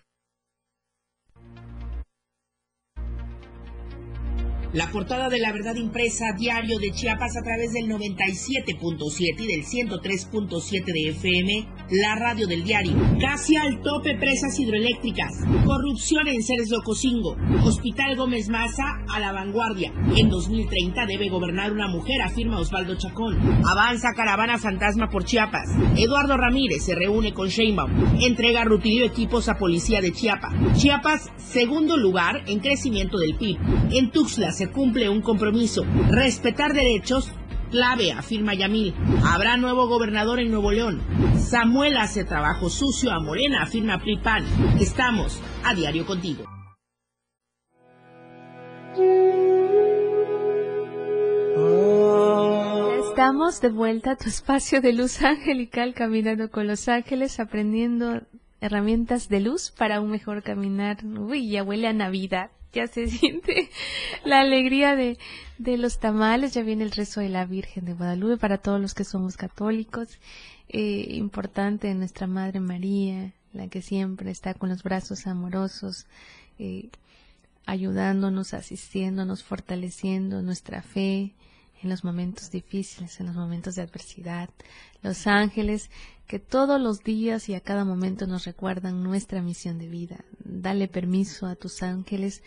La 4.74 4.92
portada 4.92 5.28
de 5.30 5.40
la 5.40 5.52
verdad 5.52 5.74
impresa 5.74 6.34
diario 6.38 6.78
de 6.78 6.92
Chiapas 6.92 7.36
a 7.36 7.42
través 7.42 7.74
del 7.74 7.90
97.7 7.90 9.40
y 9.40 9.48
del 9.48 9.66
103.7 9.66 10.86
de 10.86 11.10
FM, 11.10 11.68
la 11.92 12.16
radio 12.16 12.48
del 12.48 12.64
diario. 12.64 12.94
Casi 13.20 13.58
al 13.58 13.82
tope 13.82 14.16
presas 14.16 14.58
hidroeléctricas. 14.58 15.34
Corrupción 15.66 16.28
en 16.28 16.42
Ceres 16.42 16.70
de 16.70 16.78
Ocosingo. 16.78 17.36
Hospital 17.64 18.16
Gómez 18.16 18.48
Maza 18.50 19.04
a 19.14 19.20
la 19.20 19.34
vanguardia. 19.34 19.92
En 20.16 20.30
2030 20.30 21.06
debe 21.06 21.30
gobernar 21.30 21.72
una 21.72 21.90
mujer, 21.90 22.22
afirma 22.22 22.60
Osvaldo 22.60 22.96
Chacón. 22.96 23.38
Avanza 23.66 24.14
caravana 24.16 24.58
fantasma 24.58 25.10
por 25.10 25.26
Chiapas. 25.26 25.70
Eduardo 25.98 26.38
Ramírez 26.38 26.86
se 26.86 26.96
reúne 26.96 27.34
con 27.34 27.50
Sheinbaum. 27.50 27.92
Entrega 28.22 28.64
rutilio 28.64 29.06
equipos 29.06 29.50
a 29.50 29.58
policía 29.58 30.00
de 30.00 30.14
Chiapas. 30.14 30.54
Chiapas, 30.78 31.30
segundo 31.38 31.98
lugar 31.98 32.44
en 32.48 32.60
crecimiento 32.60 33.18
del 33.18 33.36
PIB. 33.36 33.58
En 33.92 34.12
Tuxtla 34.12 34.52
se 34.52 34.70
cumple 34.70 35.10
un 35.10 35.22
compromiso. 35.22 35.84
Respetar 36.10 36.74
derechos, 36.74 37.34
clave, 37.72 38.12
afirma 38.12 38.54
Yamil. 38.54 38.94
Habrá 39.26 39.58
nuevo 39.58 39.88
gobernador 39.88 40.40
en 40.40 40.52
Nuevo 40.52 40.72
León. 40.72 41.02
Samuel 41.40 41.98
hace 41.98 42.24
trabajo 42.24 42.70
sucio 42.70 43.12
a 43.12 43.20
Morena, 43.20 43.64
afirma 43.64 44.00
Pripan. 44.00 44.46
Estamos 44.80 45.42
a 45.64 45.74
diario 45.74 46.06
contigo. 46.06 46.44
Estamos 53.10 53.62
de 53.62 53.70
vuelta 53.70 54.12
a 54.12 54.16
tu 54.16 54.30
espacio 54.30 54.82
de 54.82 54.94
luz 54.94 55.22
angelical, 55.24 55.94
caminando 55.94 56.52
con 56.52 56.68
los 56.68 56.88
ángeles, 56.88 57.40
aprendiendo 57.40 58.22
herramientas 58.60 59.30
de 59.30 59.40
luz 59.40 59.72
para 59.72 60.02
un 60.02 60.12
mejor 60.12 60.44
caminar. 60.44 61.04
Uy, 61.04 61.50
ya 61.50 61.64
huele 61.64 61.88
a 61.88 61.94
Navidad 61.94 62.52
ya 62.74 62.88
se 62.88 63.08
siente 63.10 63.70
la 64.26 64.42
alegría 64.42 64.96
de, 64.96 65.18
de 65.58 65.78
los 65.78 66.00
tamales, 66.00 66.54
ya 66.54 66.64
viene 66.64 66.84
el 66.84 66.92
rezo 66.92 67.22
de 67.22 67.30
la 67.30 67.46
Virgen 67.46 67.86
de 67.86 67.94
Guadalupe 67.94 68.38
para 68.38 68.58
todos 68.58 68.80
los 68.80 68.94
que 68.94 69.04
somos 69.04 69.38
católicos, 69.38 70.20
eh, 70.70 71.08
importante 71.10 71.94
nuestra 71.94 72.28
Madre 72.28 72.60
María, 72.60 73.34
la 73.54 73.68
que 73.68 73.82
siempre 73.82 74.32
está 74.32 74.54
con 74.54 74.70
los 74.70 74.84
brazos 74.84 75.28
amorosos, 75.28 76.08
eh, 76.60 76.90
ayudándonos, 77.66 78.54
asistiéndonos, 78.54 79.44
fortaleciendo 79.44 80.42
nuestra 80.42 80.82
fe 80.82 81.34
en 81.84 81.90
los 81.90 82.04
momentos 82.04 82.52
difíciles, 82.52 83.20
en 83.20 83.28
los 83.28 83.36
momentos 83.36 83.76
de 83.76 83.82
adversidad. 83.82 84.50
Los 85.02 85.28
ángeles 85.28 85.90
que 86.28 86.40
todos 86.40 86.80
los 86.80 87.04
días 87.04 87.50
y 87.50 87.56
a 87.56 87.62
cada 87.62 87.86
momento 87.86 88.28
nos 88.28 88.46
recuerdan 88.46 89.04
nuestra 89.04 89.42
misión 89.42 89.78
de 89.80 89.88
vida. 89.88 90.24
Dale 90.44 90.88
permiso 90.88 91.48
a 91.48 91.56
tus 91.56 91.84
ángeles 91.84 92.44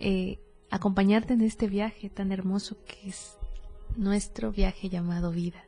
eh, 0.00 0.38
acompañarte 0.70 1.34
en 1.34 1.42
este 1.42 1.66
viaje 1.66 2.08
tan 2.08 2.32
hermoso 2.32 2.76
que 2.84 3.08
es 3.08 3.36
nuestro 3.96 4.52
viaje 4.52 4.88
llamado 4.88 5.30
vida 5.30 5.67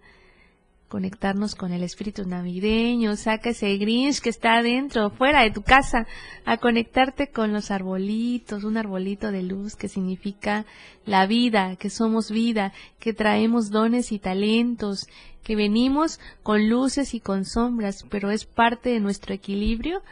conectarnos 0.91 1.55
con 1.55 1.73
el 1.73 1.85
espíritu 1.85 2.27
navideño, 2.27 3.15
saca 3.15 3.51
ese 3.51 3.77
Grinch 3.79 4.21
que 4.21 4.29
está 4.29 4.59
adentro, 4.59 5.11
fuera 5.11 5.43
de 5.43 5.53
tu 5.53 5.63
casa, 5.63 6.09
a 6.45 6.57
conectarte 6.57 7.29
con 7.29 7.53
los 7.53 7.71
arbolitos, 7.71 8.65
un 8.65 8.77
arbolito 8.77 9.31
de 9.31 9.45
luz 9.45 9.77
que 9.77 9.89
significa 9.89 10.67
la 11.07 11.29
vida, 11.29 11.77
que 11.77 11.91
somos 11.91 12.33
vida, 12.33 12.73
que 12.99 13.15
traemos 13.15 13.71
dones 13.71 14.11
y 14.11 14.19
talentos, 14.19 15.07
que 15.45 15.55
venimos 15.55 16.19
con 16.43 16.69
luces 16.69 17.15
y 17.15 17.21
con 17.21 17.45
sombras, 17.45 18.05
pero 18.11 18.33
es 18.33 18.45
parte 18.45 18.91
de 18.91 18.99
nuestro 18.99 19.33
equilibrio, 19.33 20.03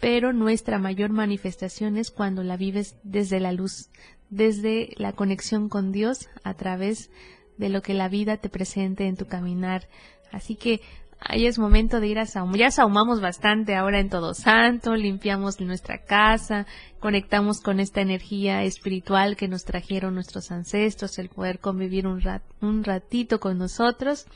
pero 0.00 0.32
nuestra 0.32 0.78
mayor 0.78 1.10
manifestación 1.10 1.96
es 1.96 2.10
cuando 2.10 2.42
la 2.42 2.56
vives 2.56 2.96
desde 3.04 3.38
la 3.38 3.52
luz, 3.52 3.90
desde 4.28 4.92
la 4.96 5.12
conexión 5.12 5.68
con 5.68 5.92
Dios 5.92 6.28
a 6.42 6.54
través 6.54 7.10
de 7.58 7.68
lo 7.68 7.82
que 7.82 7.94
la 7.94 8.08
vida 8.08 8.36
te 8.36 8.48
presente 8.48 9.06
en 9.06 9.16
tu 9.16 9.26
caminar 9.26 9.88
Así 10.32 10.56
que 10.56 10.80
ahí 11.20 11.46
es 11.46 11.58
momento 11.58 12.00
de 12.00 12.08
ir 12.08 12.18
a 12.18 12.26
saumar. 12.26 12.58
Ya 12.58 12.70
saumamos 12.70 13.20
bastante 13.20 13.74
ahora 13.74 14.00
en 14.00 14.10
Todo 14.10 14.34
Santo, 14.34 14.94
limpiamos 14.94 15.60
nuestra 15.60 15.98
casa, 16.04 16.66
conectamos 17.00 17.60
con 17.60 17.80
esta 17.80 18.00
energía 18.00 18.62
espiritual 18.64 19.36
que 19.36 19.48
nos 19.48 19.64
trajeron 19.64 20.14
nuestros 20.14 20.50
ancestros, 20.50 21.18
el 21.18 21.28
poder 21.28 21.58
convivir 21.58 22.06
un, 22.06 22.22
un 22.60 22.84
ratito 22.84 23.40
con 23.40 23.58
nosotros. 23.58 24.26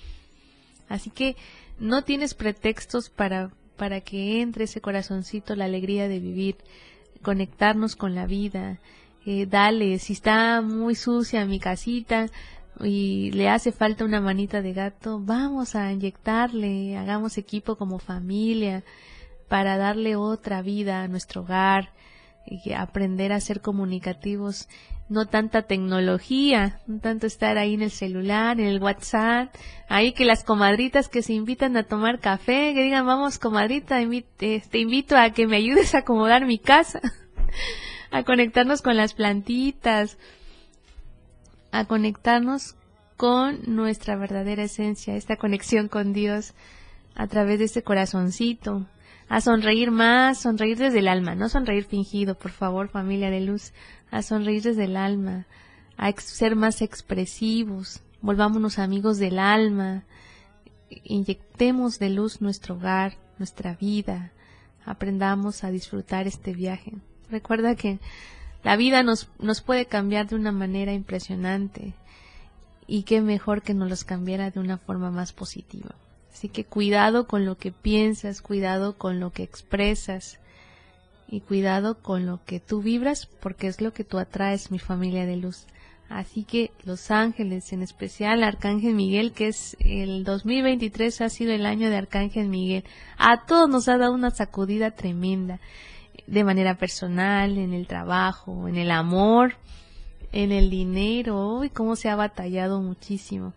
Así 0.89 1.11
que 1.11 1.37
no 1.79 2.03
tienes 2.03 2.35
pretextos 2.35 3.11
para, 3.11 3.51
para 3.77 4.01
que 4.01 4.43
entre 4.43 4.65
ese 4.65 4.81
corazoncito 4.81 5.55
la 5.57 5.65
alegría 5.65 6.09
de 6.09 6.19
vivir, 6.19 6.57
conectarnos 7.23 7.97
con 7.97 8.15
la 8.15 8.27
vida. 8.27 8.79
Eh, 9.27 9.47
dale, 9.47 9.99
si 9.99 10.15
está 10.15 10.63
muy 10.63 10.95
sucia 10.95 11.45
mi 11.45 11.61
casita, 11.61 12.27
y 12.79 13.31
le 13.33 13.49
hace 13.49 13.73
falta 13.73 14.05
una 14.05 14.21
manita 14.21 14.63
de 14.63 14.73
gato, 14.73 15.21
vamos 15.21 15.75
a 15.75 15.93
inyectarle, 15.93 16.97
hagamos 16.97 17.37
equipo 17.39 17.77
como 17.77 17.99
familia 17.99 18.85
para 19.49 19.77
darle 19.77 20.17
otra 20.17 20.63
vida 20.63 21.03
a 21.03 21.09
nuestro 21.09 21.43
hogar 21.43 21.93
y 22.47 22.73
aprender 22.73 23.33
a 23.33 23.41
ser 23.41 23.61
comunicativos, 23.61 24.69
no 25.09 25.27
tanta 25.27 25.63
tecnología, 25.63 26.81
no 26.87 27.01
tanto 27.01 27.27
estar 27.27 27.59
ahí 27.59 27.75
en 27.75 27.83
el 27.83 27.91
celular, 27.91 28.61
en 28.61 28.67
el 28.67 28.81
WhatsApp, 28.81 29.55
ahí 29.89 30.13
que 30.13 30.25
las 30.25 30.45
comadritas 30.45 31.09
que 31.09 31.23
se 31.23 31.33
invitan 31.33 31.77
a 31.77 31.83
tomar 31.83 32.21
café, 32.21 32.73
que 32.75 32.83
digan, 32.83 33.07
vamos 33.07 33.39
comadrita, 33.39 33.99
te 34.39 34.79
invito 34.79 35.17
a 35.17 35.31
que 35.31 35.47
me 35.47 35.57
ayudes 35.57 35.95
a 35.95 35.99
acomodar 35.99 36.47
mi 36.47 36.59
casa, 36.59 37.01
a 38.11 38.23
conectarnos 38.23 38.83
con 38.83 38.97
las 38.97 39.15
plantitas, 39.15 40.17
a 41.73 41.85
conectarnos 41.85 42.77
con 43.17 43.61
nuestra 43.67 44.17
verdadera 44.17 44.65
esencia, 44.65 45.15
esta 45.15 45.37
conexión 45.37 45.89
con 45.89 46.13
Dios 46.13 46.55
a 47.15 47.27
través 47.27 47.59
de 47.59 47.67
este 47.67 47.83
corazoncito, 47.83 48.87
a 49.29 49.41
sonreír 49.41 49.91
más, 49.91 50.41
sonreír 50.41 50.79
desde 50.79 51.01
el 51.01 51.09
alma, 51.09 51.35
no 51.35 51.49
sonreír 51.49 51.85
fingido, 51.85 52.35
por 52.35 52.51
favor, 52.51 52.89
familia 52.89 53.31
de 53.31 53.41
luz, 53.41 53.73
a 54.11 54.23
sonreír 54.23 54.63
desde 54.63 54.85
el 54.85 54.97
alma, 54.97 55.47
a 55.97 56.11
ser 56.13 56.57
más 56.57 56.83
expresivos, 56.83 58.03
volvámonos 58.23 58.79
amigos 58.79 59.19
del 59.19 59.39
alma, 59.39 60.05
inyectemos 61.05 61.99
de 61.99 62.11
luz 62.11 62.41
nuestro 62.41 62.77
hogar, 62.77 63.19
nuestra 63.39 63.75
vida, 63.75 64.33
aprendamos 64.85 65.63
a 65.63 65.71
disfrutar 65.71 66.27
este 66.27 66.53
viaje. 66.53 66.95
Recuerda 67.31 67.77
que 67.77 68.01
la 68.63 68.77
vida 68.77 69.03
nos, 69.03 69.29
nos 69.39 69.61
puede 69.61 69.87
cambiar 69.87 70.29
de 70.29 70.37
una 70.37 70.53
manera 70.53 70.93
impresionante 70.93 71.95
y 72.87 73.05
qué 73.05 73.21
mejor 73.21 73.63
que 73.63 73.75
nos 73.75 73.89
los 73.89 74.05
cambiara 74.05 74.51
de 74.51 74.61
una 74.61 74.79
forma 74.79 75.11
más 75.11 75.33
positiva. 75.33 75.95
Así 76.33 76.49
que 76.49 76.65
cuidado 76.65 77.27
con 77.27 77.45
lo 77.45 77.57
que 77.57 77.73
piensas, 77.73 78.43
cuidado 78.43 78.97
con 78.97 79.21
lo 79.21 79.31
que 79.31 79.43
expresas 79.43 80.39
y 81.29 81.41
cuidado 81.41 82.03
con 82.03 82.27
lo 82.27 82.41
que 82.45 82.61
tú 82.61 82.83
vibras 82.83 83.27
porque 83.27 83.67
es 83.67 83.81
lo 83.81 83.93
que 83.93 84.05
tú 84.05 84.19
atraes, 84.19 84.71
mi 84.71 84.79
familia 84.79 85.27
de 85.27 85.37
luz. 85.37 85.67
Así 86.09 86.43
que 86.43 86.73
los 86.85 87.13
ángeles, 87.13 87.73
en 87.73 87.83
especial 87.83 88.43
Arcángel 88.43 88.95
Miguel, 88.95 89.31
que 89.31 89.47
es 89.47 89.77
el 89.79 90.25
2023 90.25 91.21
ha 91.21 91.29
sido 91.29 91.53
el 91.53 91.65
año 91.65 91.89
de 91.89 91.97
Arcángel 91.97 92.49
Miguel, 92.49 92.83
a 93.17 93.47
todos 93.47 93.69
nos 93.69 93.87
ha 93.89 93.97
dado 93.97 94.13
una 94.13 94.33
sacudida 94.33 94.91
tremenda, 94.91 95.61
de 96.27 96.45
manera 96.45 96.77
personal, 96.77 97.59
en 97.59 97.73
el 97.73 97.87
trabajo, 97.87 98.69
en 98.69 98.77
el 98.77 98.91
amor, 98.91 99.55
en 100.33 100.53
el 100.53 100.71
dinero, 100.71 101.59
uy, 101.59 101.71
cómo 101.71 101.97
se 101.97 102.09
ha 102.09 102.17
batallado 102.17 102.81
muchísimo. 102.81 103.53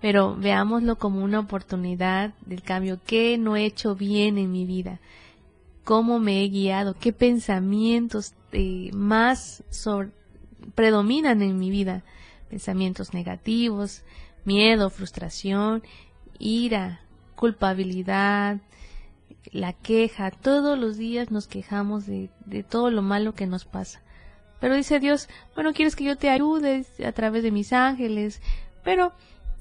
Pero 0.00 0.36
veámoslo 0.36 0.96
como 0.96 1.24
una 1.24 1.40
oportunidad 1.40 2.32
del 2.46 2.62
cambio. 2.62 3.00
¿Qué 3.04 3.36
no 3.38 3.56
he 3.56 3.64
hecho 3.64 3.94
bien 3.94 4.38
en 4.38 4.52
mi 4.52 4.64
vida? 4.64 5.00
¿Cómo 5.84 6.18
me 6.18 6.44
he 6.44 6.48
guiado? 6.48 6.94
¿Qué 6.94 7.12
pensamientos 7.12 8.34
eh, 8.52 8.90
más 8.92 9.64
predominan 10.74 11.42
en 11.42 11.58
mi 11.58 11.70
vida? 11.70 12.04
Pensamientos 12.48 13.12
negativos, 13.12 14.02
miedo, 14.44 14.90
frustración, 14.90 15.82
ira, 16.38 17.00
culpabilidad, 17.34 18.58
la 19.52 19.72
queja. 19.72 20.30
Todos 20.30 20.78
los 20.78 20.96
días 20.96 21.30
nos 21.30 21.46
quejamos 21.46 22.06
de, 22.06 22.30
de 22.46 22.62
todo 22.62 22.90
lo 22.90 23.02
malo 23.02 23.34
que 23.34 23.46
nos 23.46 23.64
pasa. 23.64 24.00
Pero 24.60 24.74
dice 24.74 24.98
Dios, 24.98 25.28
bueno, 25.54 25.72
quieres 25.72 25.94
que 25.96 26.04
yo 26.04 26.16
te 26.16 26.30
ayude 26.30 26.84
a 27.04 27.12
través 27.12 27.42
de 27.42 27.52
mis 27.52 27.72
ángeles, 27.72 28.42
pero 28.82 29.12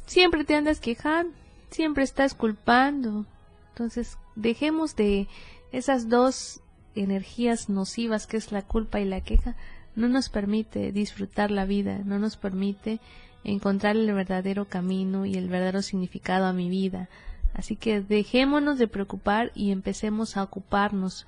siempre 0.06 0.44
te 0.44 0.56
andas 0.56 0.80
quejando, 0.80 1.34
siempre 1.70 2.04
estás 2.04 2.34
culpando. 2.34 3.26
Entonces, 3.70 4.18
dejemos 4.36 4.96
de 4.96 5.28
esas 5.72 6.10
dos 6.10 6.62
energías 6.96 7.70
nocivas 7.70 8.26
que 8.26 8.38
es 8.38 8.52
la 8.52 8.64
culpa 8.64 9.00
y 9.00 9.06
la 9.06 9.22
queja, 9.22 9.56
no 9.96 10.08
nos 10.08 10.30
permite 10.30 10.92
disfrutar 10.92 11.52
la 11.52 11.66
vida, 11.66 12.00
no 12.04 12.20
nos 12.20 12.38
permite 12.38 13.00
encontrar 13.44 13.96
el 13.96 14.12
verdadero 14.14 14.66
camino 14.66 15.26
y 15.26 15.36
el 15.36 15.48
verdadero 15.48 15.82
significado 15.82 16.46
a 16.46 16.54
mi 16.54 16.70
vida. 16.70 17.10
Así 17.58 17.76
que 17.76 18.02
dejémonos 18.02 18.78
de 18.78 18.88
preocupar 18.88 19.52
y 19.56 19.72
empecemos 19.72 20.38
a 20.38 20.44
ocuparnos 20.44 21.26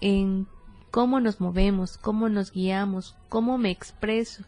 en 0.00 0.46
cómo 0.90 1.20
nos 1.20 1.40
movemos, 1.40 1.98
cómo 1.98 2.28
nos 2.28 2.52
guiamos, 2.52 3.16
cómo 3.28 3.58
me 3.58 3.70
expreso 3.70 4.44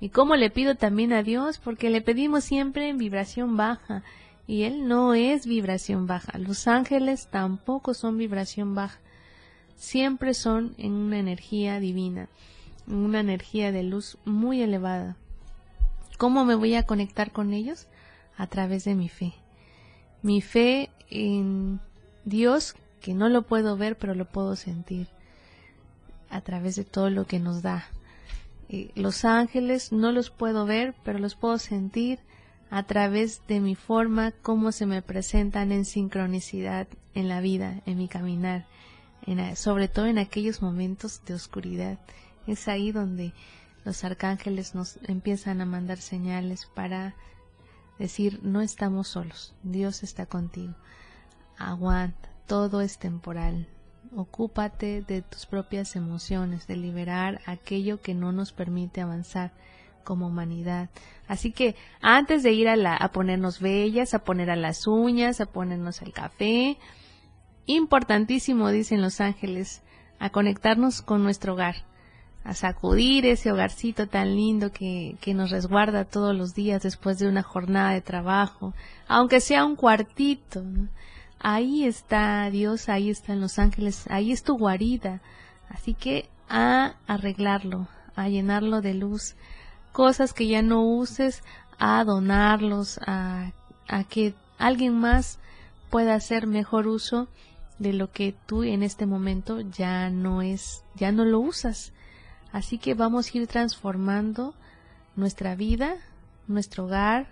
y 0.00 0.08
cómo 0.08 0.36
le 0.36 0.50
pido 0.50 0.74
también 0.74 1.12
a 1.12 1.22
Dios, 1.22 1.58
porque 1.58 1.90
le 1.90 2.00
pedimos 2.00 2.44
siempre 2.44 2.88
en 2.88 2.96
vibración 2.96 3.56
baja 3.56 4.02
y 4.46 4.62
Él 4.62 4.88
no 4.88 5.12
es 5.12 5.46
vibración 5.46 6.06
baja. 6.06 6.38
Los 6.38 6.66
ángeles 6.66 7.28
tampoco 7.30 7.92
son 7.92 8.16
vibración 8.16 8.74
baja, 8.74 9.00
siempre 9.76 10.32
son 10.32 10.74
en 10.78 10.92
una 10.92 11.18
energía 11.18 11.78
divina, 11.78 12.30
en 12.86 12.96
una 12.96 13.20
energía 13.20 13.70
de 13.70 13.82
luz 13.82 14.16
muy 14.24 14.62
elevada. 14.62 15.16
¿Cómo 16.16 16.46
me 16.46 16.54
voy 16.54 16.74
a 16.74 16.86
conectar 16.86 17.32
con 17.32 17.52
ellos? 17.52 17.86
A 18.36 18.46
través 18.46 18.84
de 18.84 18.94
mi 18.94 19.08
fe. 19.08 19.34
Mi 20.22 20.40
fe 20.40 20.90
en 21.10 21.80
Dios, 22.24 22.74
que 23.00 23.14
no 23.14 23.28
lo 23.28 23.42
puedo 23.42 23.76
ver, 23.76 23.96
pero 23.96 24.14
lo 24.14 24.24
puedo 24.24 24.56
sentir 24.56 25.08
a 26.30 26.40
través 26.40 26.76
de 26.76 26.84
todo 26.84 27.10
lo 27.10 27.26
que 27.26 27.38
nos 27.38 27.62
da. 27.62 27.86
los 28.94 29.24
ángeles 29.24 29.92
no 29.92 30.12
los 30.12 30.30
puedo 30.30 30.66
ver, 30.66 30.94
pero 31.04 31.18
los 31.18 31.34
puedo 31.34 31.58
sentir 31.58 32.18
a 32.70 32.82
través 32.82 33.46
de 33.46 33.60
mi 33.60 33.74
forma, 33.74 34.32
cómo 34.42 34.72
se 34.72 34.84
me 34.84 35.00
presentan 35.00 35.72
en 35.72 35.86
sincronicidad 35.86 36.86
en 37.14 37.28
la 37.28 37.40
vida, 37.40 37.80
en 37.86 37.96
mi 37.96 38.08
caminar, 38.08 38.66
sobre 39.54 39.88
todo 39.88 40.06
en 40.06 40.18
aquellos 40.18 40.60
momentos 40.60 41.22
de 41.24 41.34
oscuridad. 41.34 41.98
Es 42.46 42.68
ahí 42.68 42.92
donde 42.92 43.32
los 43.84 44.04
arcángeles 44.04 44.74
nos 44.74 44.98
empiezan 45.04 45.62
a 45.62 45.66
mandar 45.66 45.98
señales 45.98 46.66
para 46.74 47.14
decir, 47.98 48.40
no 48.42 48.60
estamos 48.60 49.08
solos, 49.08 49.54
Dios 49.62 50.02
está 50.02 50.26
contigo. 50.26 50.74
Aguanta, 51.58 52.28
todo 52.46 52.80
es 52.80 52.98
temporal, 52.98 53.68
Ocúpate 54.16 55.02
de 55.02 55.22
tus 55.22 55.44
propias 55.44 55.94
emociones, 55.94 56.66
de 56.66 56.76
liberar 56.76 57.40
aquello 57.44 58.00
que 58.00 58.14
no 58.14 58.32
nos 58.32 58.52
permite 58.52 59.02
avanzar 59.02 59.52
como 60.02 60.28
humanidad. 60.28 60.88
Así 61.26 61.52
que 61.52 61.76
antes 62.00 62.42
de 62.42 62.52
ir 62.52 62.68
a, 62.68 62.76
la, 62.76 62.96
a 62.96 63.12
ponernos 63.12 63.60
bellas, 63.60 64.14
a 64.14 64.24
poner 64.24 64.50
a 64.50 64.56
las 64.56 64.86
uñas, 64.86 65.40
a 65.40 65.46
ponernos 65.46 66.00
el 66.00 66.12
café, 66.12 66.78
importantísimo, 67.66 68.70
dicen 68.70 69.02
los 69.02 69.20
ángeles, 69.20 69.82
a 70.18 70.30
conectarnos 70.30 71.02
con 71.02 71.22
nuestro 71.22 71.52
hogar, 71.52 71.84
a 72.44 72.54
sacudir 72.54 73.26
ese 73.26 73.52
hogarcito 73.52 74.06
tan 74.06 74.34
lindo 74.34 74.72
que, 74.72 75.16
que 75.20 75.34
nos 75.34 75.50
resguarda 75.50 76.04
todos 76.04 76.34
los 76.34 76.54
días 76.54 76.82
después 76.82 77.18
de 77.18 77.28
una 77.28 77.42
jornada 77.42 77.92
de 77.92 78.00
trabajo, 78.00 78.74
aunque 79.06 79.40
sea 79.40 79.64
un 79.64 79.76
cuartito, 79.76 80.62
ahí 81.40 81.84
está 81.84 82.48
Dios, 82.50 82.88
ahí 82.88 83.10
están 83.10 83.40
los 83.40 83.58
ángeles, 83.58 84.04
ahí 84.08 84.32
es 84.32 84.42
tu 84.42 84.56
guarida. 84.56 85.20
Así 85.68 85.94
que 85.94 86.28
a 86.48 86.94
arreglarlo, 87.06 87.88
a 88.16 88.28
llenarlo 88.28 88.80
de 88.80 88.94
luz. 88.94 89.34
Cosas 89.92 90.32
que 90.32 90.46
ya 90.46 90.62
no 90.62 90.82
uses, 90.82 91.42
a 91.78 92.02
donarlos, 92.04 92.98
a, 93.06 93.52
a 93.88 94.04
que 94.04 94.34
alguien 94.58 94.98
más 94.98 95.38
pueda 95.90 96.14
hacer 96.14 96.46
mejor 96.46 96.86
uso 96.86 97.28
de 97.78 97.92
lo 97.92 98.10
que 98.10 98.34
tú 98.46 98.64
en 98.64 98.82
este 98.82 99.06
momento 99.06 99.60
ya 99.60 100.10
no 100.10 100.42
es, 100.42 100.82
ya 100.94 101.12
no 101.12 101.24
lo 101.24 101.40
usas. 101.40 101.92
Así 102.52 102.78
que 102.78 102.94
vamos 102.94 103.32
a 103.34 103.38
ir 103.38 103.46
transformando 103.46 104.54
nuestra 105.16 105.54
vida, 105.54 105.96
nuestro 106.46 106.86
hogar, 106.86 107.26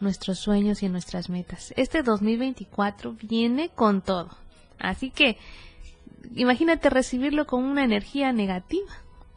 nuestros 0.00 0.38
sueños 0.38 0.82
y 0.82 0.88
nuestras 0.88 1.30
metas. 1.30 1.72
Este 1.76 2.02
2024 2.02 3.16
viene 3.22 3.70
con 3.70 4.02
todo. 4.02 4.30
Así 4.78 5.10
que 5.10 5.38
imagínate 6.34 6.90
recibirlo 6.90 7.46
con 7.46 7.64
una 7.64 7.84
energía 7.84 8.32
negativa. 8.32 8.90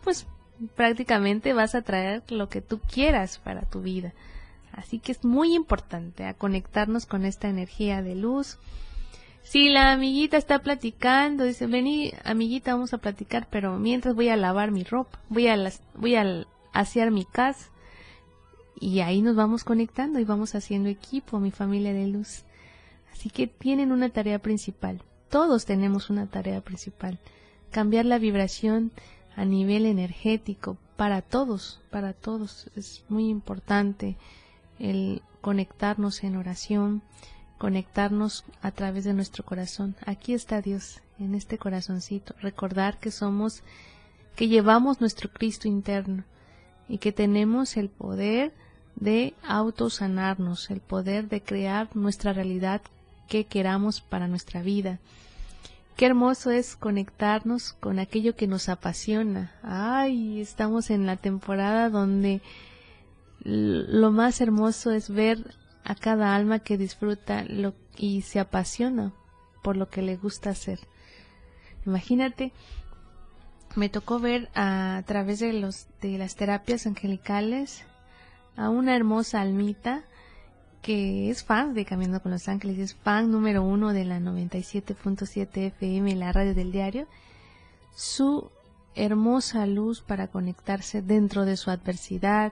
Pues 0.03 0.27
prácticamente 0.75 1.53
vas 1.53 1.75
a 1.75 1.81
traer 1.81 2.23
lo 2.31 2.49
que 2.49 2.61
tú 2.61 2.79
quieras 2.79 3.39
para 3.39 3.61
tu 3.61 3.81
vida. 3.81 4.13
Así 4.71 4.99
que 4.99 5.11
es 5.11 5.23
muy 5.23 5.55
importante 5.55 6.25
a 6.25 6.33
conectarnos 6.33 7.05
con 7.05 7.25
esta 7.25 7.47
energía 7.47 8.01
de 8.01 8.15
luz. 8.15 8.57
Si 9.49 9.69
la 9.69 9.93
amiguita 9.93 10.35
está 10.35 10.59
platicando, 10.59 11.45
dice, 11.45 11.67
vení, 11.67 12.11
amiguita, 12.25 12.73
vamos 12.73 12.93
a 12.93 12.97
platicar, 12.97 13.47
pero 13.49 13.79
mientras 13.79 14.13
voy 14.13 14.27
a 14.27 14.35
lavar 14.35 14.71
mi 14.71 14.83
ropa, 14.83 15.21
voy 15.29 15.47
a, 15.47 15.55
las, 15.55 15.81
voy 15.95 16.15
a 16.15 16.45
asear 16.73 17.11
mi 17.11 17.23
casa, 17.23 17.69
y 18.77 18.99
ahí 18.99 19.21
nos 19.21 19.37
vamos 19.37 19.63
conectando 19.63 20.19
y 20.19 20.25
vamos 20.25 20.53
haciendo 20.53 20.89
equipo, 20.89 21.39
mi 21.39 21.51
familia 21.51 21.93
de 21.93 22.07
luz. 22.07 22.43
Así 23.13 23.29
que 23.29 23.47
tienen 23.47 23.93
una 23.93 24.09
tarea 24.09 24.39
principal. 24.39 25.01
Todos 25.29 25.63
tenemos 25.63 26.09
una 26.09 26.27
tarea 26.27 26.59
principal. 26.59 27.17
Cambiar 27.71 28.03
la 28.03 28.19
vibración 28.19 28.91
a 29.37 29.45
nivel 29.45 29.85
energético 29.85 30.77
para 30.97 31.21
todos, 31.21 31.79
para 31.89 32.11
todos. 32.11 32.69
Es 32.75 33.05
muy 33.07 33.29
importante 33.29 34.17
el 34.77 35.21
conectarnos 35.39 36.25
en 36.25 36.35
oración, 36.35 37.01
conectarnos 37.57 38.45
a 38.61 38.71
través 38.71 39.03
de 39.03 39.13
nuestro 39.13 39.43
corazón. 39.43 39.95
Aquí 40.05 40.33
está 40.33 40.61
Dios, 40.61 41.01
en 41.19 41.35
este 41.35 41.57
corazoncito. 41.57 42.35
Recordar 42.41 42.99
que 42.99 43.11
somos, 43.11 43.63
que 44.35 44.47
llevamos 44.47 45.01
nuestro 45.01 45.29
Cristo 45.29 45.67
interno 45.67 46.23
y 46.87 46.99
que 46.99 47.11
tenemos 47.11 47.77
el 47.77 47.89
poder 47.89 48.53
de 48.95 49.33
autosanarnos, 49.47 50.69
el 50.71 50.81
poder 50.81 51.29
de 51.29 51.41
crear 51.41 51.95
nuestra 51.95 52.33
realidad 52.33 52.81
que 53.27 53.45
queramos 53.45 54.01
para 54.01 54.27
nuestra 54.27 54.61
vida. 54.61 54.99
Qué 55.95 56.05
hermoso 56.05 56.51
es 56.51 56.75
conectarnos 56.75 57.73
con 57.73 57.97
aquello 57.97 58.35
que 58.35 58.47
nos 58.47 58.69
apasiona. 58.69 59.51
Ay, 59.63 60.39
estamos 60.39 60.91
en 60.91 61.07
la 61.07 61.17
temporada 61.17 61.89
donde 61.89 62.41
lo 63.43 64.11
más 64.11 64.41
hermoso 64.41 64.91
es 64.91 65.09
ver 65.09 65.55
a 65.87 65.95
cada 65.95 66.35
alma 66.35 66.59
que 66.59 66.77
disfruta 66.77 67.45
lo, 67.47 67.73
y 67.95 68.21
se 68.21 68.41
apasiona 68.41 69.13
por 69.63 69.77
lo 69.77 69.89
que 69.89 70.01
le 70.01 70.17
gusta 70.17 70.49
hacer. 70.49 70.79
Imagínate, 71.85 72.51
me 73.77 73.87
tocó 73.87 74.19
ver 74.19 74.49
a, 74.53 75.01
través 75.07 75.39
de 75.39 75.53
los 75.53 75.87
de 76.01 76.17
las 76.17 76.35
terapias 76.35 76.87
angelicales 76.87 77.85
a 78.57 78.69
una 78.69 78.97
hermosa 78.97 79.39
almita 79.39 80.03
que 80.81 81.29
es 81.29 81.45
fan 81.45 81.73
de 81.73 81.85
Caminando 81.85 82.21
con 82.21 82.33
los 82.33 82.49
Ángeles, 82.49 82.79
es 82.79 82.93
fan 82.93 83.31
número 83.31 83.63
uno 83.63 83.93
de 83.93 84.03
la 84.03 84.19
97.7 84.19 85.67
FM, 85.67 86.15
la 86.15 86.33
radio 86.33 86.53
del 86.53 86.73
diario, 86.73 87.07
su 87.95 88.51
hermosa 88.93 89.65
luz 89.65 90.01
para 90.01 90.27
conectarse 90.27 91.01
dentro 91.01 91.45
de 91.45 91.55
su 91.55 91.71
adversidad, 91.71 92.51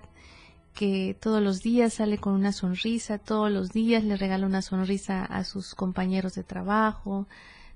que 0.76 1.18
todos 1.20 1.42
los 1.42 1.64
días 1.64 1.96
sale 1.96 2.20
con 2.20 2.34
una 2.34 2.52
sonrisa, 2.52 3.18
todos 3.18 3.50
los 3.50 3.72
días 3.72 4.04
le 4.04 4.18
regala 4.18 4.46
una 4.46 4.62
sonrisa 4.62 5.26
a 5.26 5.44
sus 5.44 5.74
compañeros 5.74 6.36
de 6.36 6.44
trabajo, 6.44 7.28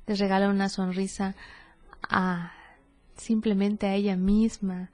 les 0.06 0.20
regala 0.20 0.50
una 0.50 0.70
sonrisa 0.70 1.36
a 2.08 2.52
simplemente 3.16 3.88
a 3.88 3.96
ella 3.96 4.16
misma, 4.16 4.92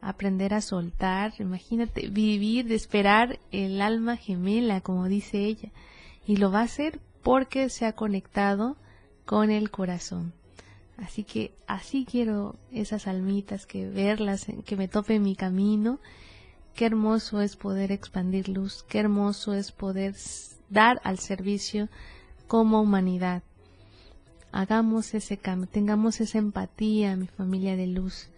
aprender 0.00 0.52
a 0.52 0.60
soltar, 0.60 1.32
imagínate, 1.38 2.08
vivir, 2.08 2.66
de 2.66 2.74
esperar 2.74 3.38
el 3.52 3.80
alma 3.80 4.16
gemela, 4.16 4.80
como 4.80 5.08
dice 5.08 5.44
ella, 5.44 5.70
y 6.26 6.36
lo 6.36 6.50
va 6.50 6.60
a 6.60 6.64
hacer 6.64 7.00
porque 7.22 7.70
se 7.70 7.86
ha 7.86 7.92
conectado 7.92 8.76
con 9.24 9.50
el 9.50 9.70
corazón. 9.70 10.32
Así 10.96 11.24
que 11.24 11.52
así 11.66 12.06
quiero 12.08 12.56
esas 12.70 13.06
almitas, 13.06 13.66
que 13.66 13.88
verlas, 13.88 14.46
que 14.64 14.76
me 14.76 14.88
tope 14.88 15.18
mi 15.18 15.34
camino. 15.34 15.98
Qué 16.74 16.86
hermoso 16.86 17.40
es 17.40 17.54
poder 17.54 17.92
expandir 17.92 18.48
luz, 18.48 18.84
qué 18.88 18.98
hermoso 18.98 19.54
es 19.54 19.70
poder 19.70 20.14
dar 20.70 21.00
al 21.04 21.20
servicio 21.20 21.88
como 22.48 22.80
humanidad. 22.80 23.42
Hagamos 24.50 25.14
ese 25.14 25.36
cambio, 25.36 25.68
tengamos 25.68 26.20
esa 26.20 26.38
empatía, 26.38 27.14
mi 27.16 27.28
familia 27.28 27.76
de 27.76 27.86
luz. 27.86 28.28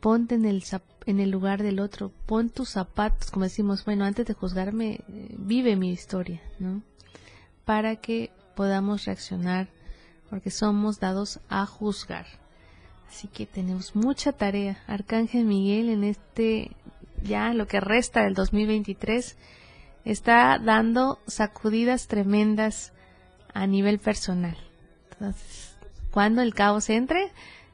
Ponte 0.00 0.34
en 0.34 0.46
el, 0.46 0.64
en 1.06 1.20
el 1.20 1.30
lugar 1.30 1.62
del 1.62 1.80
otro, 1.80 2.10
pon 2.26 2.48
tus 2.48 2.70
zapatos, 2.70 3.30
como 3.30 3.44
decimos, 3.44 3.84
bueno, 3.84 4.04
antes 4.04 4.26
de 4.26 4.34
juzgarme, 4.34 5.00
eh, 5.08 5.34
vive 5.38 5.76
mi 5.76 5.90
historia, 5.90 6.40
¿no? 6.58 6.82
Para 7.66 7.96
que 7.96 8.30
podamos 8.54 9.04
reaccionar, 9.04 9.68
porque 10.30 10.50
somos 10.50 11.00
dados 11.00 11.40
a 11.48 11.66
juzgar. 11.66 12.26
Así 13.08 13.28
que 13.28 13.46
tenemos 13.46 13.94
mucha 13.94 14.32
tarea. 14.32 14.82
Arcángel 14.86 15.44
Miguel 15.44 15.88
en 15.88 16.04
este, 16.04 16.72
ya 17.24 17.52
lo 17.54 17.66
que 17.66 17.80
resta 17.80 18.22
del 18.22 18.34
2023, 18.34 19.36
está 20.04 20.58
dando 20.58 21.18
sacudidas 21.26 22.06
tremendas 22.06 22.92
a 23.52 23.66
nivel 23.66 23.98
personal. 23.98 24.56
Entonces, 25.12 25.74
cuando 26.10 26.42
el 26.42 26.54
caos 26.54 26.90
entre, 26.90 27.32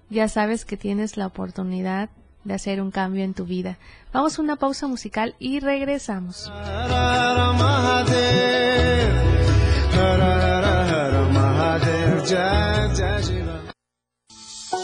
ya 0.08 0.28
sabes 0.28 0.64
que 0.64 0.76
tienes 0.76 1.16
la 1.16 1.26
oportunidad 1.26 2.10
de 2.44 2.54
hacer 2.54 2.80
un 2.80 2.90
cambio 2.90 3.24
en 3.24 3.34
tu 3.34 3.44
vida. 3.44 3.78
Vamos 4.12 4.38
a 4.38 4.42
una 4.42 4.56
pausa 4.56 4.86
musical 4.86 5.34
y 5.38 5.60
regresamos. 5.60 6.50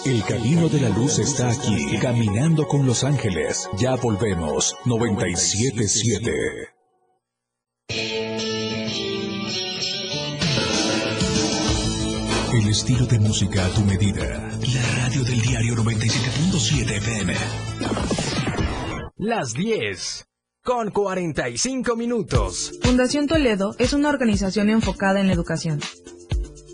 El 0.06 0.22
camino 0.22 0.68
de 0.68 0.80
la 0.82 0.88
luz 0.90 1.18
está 1.18 1.50
aquí, 1.50 1.98
caminando 2.00 2.68
con 2.68 2.86
los 2.86 3.02
ángeles. 3.02 3.68
Ya 3.76 3.96
volvemos, 3.96 4.76
977. 4.84 6.30
El 12.54 12.68
estilo 12.68 13.06
de 13.06 13.18
música 13.18 13.66
a 13.66 13.68
tu 13.70 13.80
medida. 13.80 14.48
La 14.72 14.96
radio 14.96 15.24
del 15.24 15.40
diario 15.40 15.74
97.7 15.74 16.98
FM. 16.98 17.34
Las 19.16 19.54
10 19.54 20.24
con 20.62 20.90
45 20.92 21.96
minutos. 21.96 22.78
Fundación 22.80 23.26
Toledo 23.26 23.74
es 23.80 23.92
una 23.92 24.10
organización 24.10 24.70
enfocada 24.70 25.18
en 25.18 25.26
la 25.26 25.32
educación. 25.32 25.80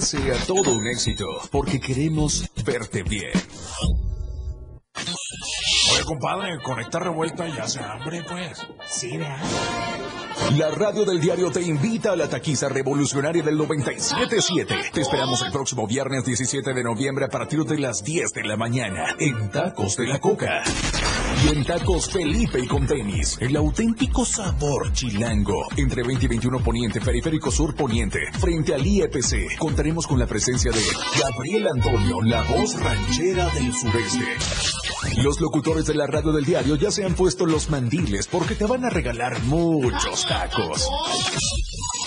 sea 0.00 0.34
todo 0.46 0.72
un 0.72 0.86
éxito, 0.86 1.26
porque 1.50 1.80
queremos 1.80 2.44
verte 2.64 3.02
bien. 3.02 3.32
Oye, 5.92 6.04
compadre, 6.04 6.58
con 6.62 6.80
esta 6.80 6.98
revuelta 6.98 7.46
ya 7.48 7.66
se 7.68 7.80
hambre, 7.80 8.22
pues. 8.28 8.66
Sí, 8.86 9.16
¿verdad? 9.16 9.38
La 10.56 10.70
radio 10.70 11.04
del 11.04 11.20
diario 11.20 11.50
te 11.50 11.62
invita 11.62 12.12
a 12.12 12.16
la 12.16 12.28
taquiza 12.28 12.68
revolucionaria 12.68 13.42
del 13.42 13.58
97.7. 13.58 14.92
Te 14.92 15.00
esperamos 15.00 15.42
el 15.42 15.50
próximo 15.50 15.86
viernes 15.86 16.24
17 16.24 16.74
de 16.74 16.84
noviembre 16.84 17.24
a 17.24 17.28
partir 17.28 17.64
de 17.64 17.78
las 17.78 18.04
10 18.04 18.32
de 18.32 18.44
la 18.44 18.56
mañana 18.56 19.16
en 19.18 19.50
Tacos 19.50 19.96
de 19.96 20.06
la 20.06 20.18
Coca. 20.18 20.62
En 21.48 21.64
Tacos 21.64 22.10
Felipe 22.10 22.58
y 22.58 22.66
con 22.66 22.88
tenis, 22.88 23.38
el 23.40 23.54
auténtico 23.54 24.24
sabor 24.24 24.92
chilango. 24.92 25.68
Entre 25.76 26.02
20 26.02 26.24
y 26.24 26.28
21 26.28 26.58
Poniente, 26.58 27.00
Periférico 27.00 27.52
Sur 27.52 27.72
Poniente, 27.76 28.18
frente 28.40 28.74
al 28.74 28.84
IEPC, 28.84 29.56
contaremos 29.56 30.08
con 30.08 30.18
la 30.18 30.26
presencia 30.26 30.72
de 30.72 30.80
Gabriel 31.20 31.68
Antonio, 31.68 32.20
la 32.22 32.42
voz 32.42 32.74
ranchera 32.82 33.48
del 33.50 33.72
sureste. 33.72 34.24
Los 35.22 35.40
locutores 35.40 35.86
de 35.86 35.94
la 35.94 36.08
radio 36.08 36.32
del 36.32 36.44
diario 36.44 36.74
ya 36.74 36.90
se 36.90 37.04
han 37.04 37.14
puesto 37.14 37.46
los 37.46 37.70
mandiles 37.70 38.26
porque 38.26 38.56
te 38.56 38.66
van 38.66 38.84
a 38.84 38.90
regalar 38.90 39.40
muchos 39.44 40.26
tacos. 40.26 40.90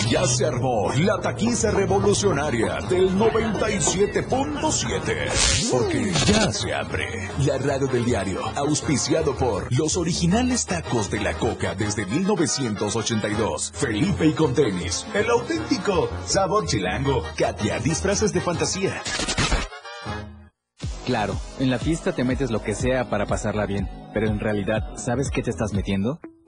Ya 0.08 0.26
se 0.26 0.46
armó 0.46 0.92
la 0.94 1.20
taquiza 1.20 1.72
revolucionaria 1.72 2.80
del 2.90 3.10
97.7. 3.18 5.72
Porque 5.72 6.12
ya 6.26 6.52
se 6.52 6.74
abre 6.74 7.30
la 7.46 7.58
radio 7.58 7.88
del 7.88 8.06
diario, 8.06 8.40
auspiciado 8.56 9.36
por 9.36 9.68
los 9.72 9.98
originales 9.98 10.66
tacos 10.66 11.12
de 11.12 11.20
la 11.20 11.34
coca 11.34 11.76
desde 11.76 12.06
1982. 12.06 13.74
Felipe 13.76 14.28
y 14.28 14.34
con 14.34 14.54
tenis, 14.54 15.06
el 15.14 15.30
auténtico 15.30 16.10
sabor 16.26 16.66
chilango. 16.66 17.24
Katia, 17.38 17.80
disfraces 17.80 18.34
de 18.34 18.42
fantasía. 18.42 19.02
Claro, 21.06 21.36
en 21.60 21.72
la 21.72 21.80
fiesta 21.80 22.14
te 22.14 22.24
metes 22.24 22.52
lo 22.52 22.62
que 22.62 22.76
sea 22.76 23.10
para 23.10 23.26
pasarla 23.26 23.66
bien, 23.66 23.90
pero 24.14 24.28
en 24.28 24.40
realidad, 24.40 24.96
¿sabes 24.96 25.32
qué 25.32 25.42
te 25.42 25.50
estás 25.50 25.74
metiendo? 25.74 26.20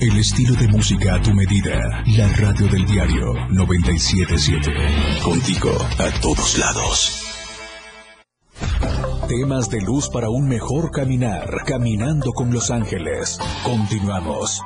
El 0.00 0.18
estilo 0.18 0.54
de 0.54 0.68
música 0.68 1.14
a 1.14 1.22
tu 1.22 1.32
medida. 1.32 2.02
La 2.16 2.28
radio 2.28 2.66
del 2.68 2.84
diario 2.86 3.34
977. 3.50 4.72
Contigo 5.22 5.70
a 5.98 6.20
todos 6.20 6.58
lados. 6.58 7.22
Temas 9.28 9.70
de 9.70 9.80
luz 9.80 10.08
para 10.08 10.28
un 10.28 10.48
mejor 10.48 10.90
caminar. 10.90 11.64
Caminando 11.64 12.32
con 12.32 12.52
los 12.52 12.70
ángeles. 12.70 13.38
Continuamos. 13.62 14.62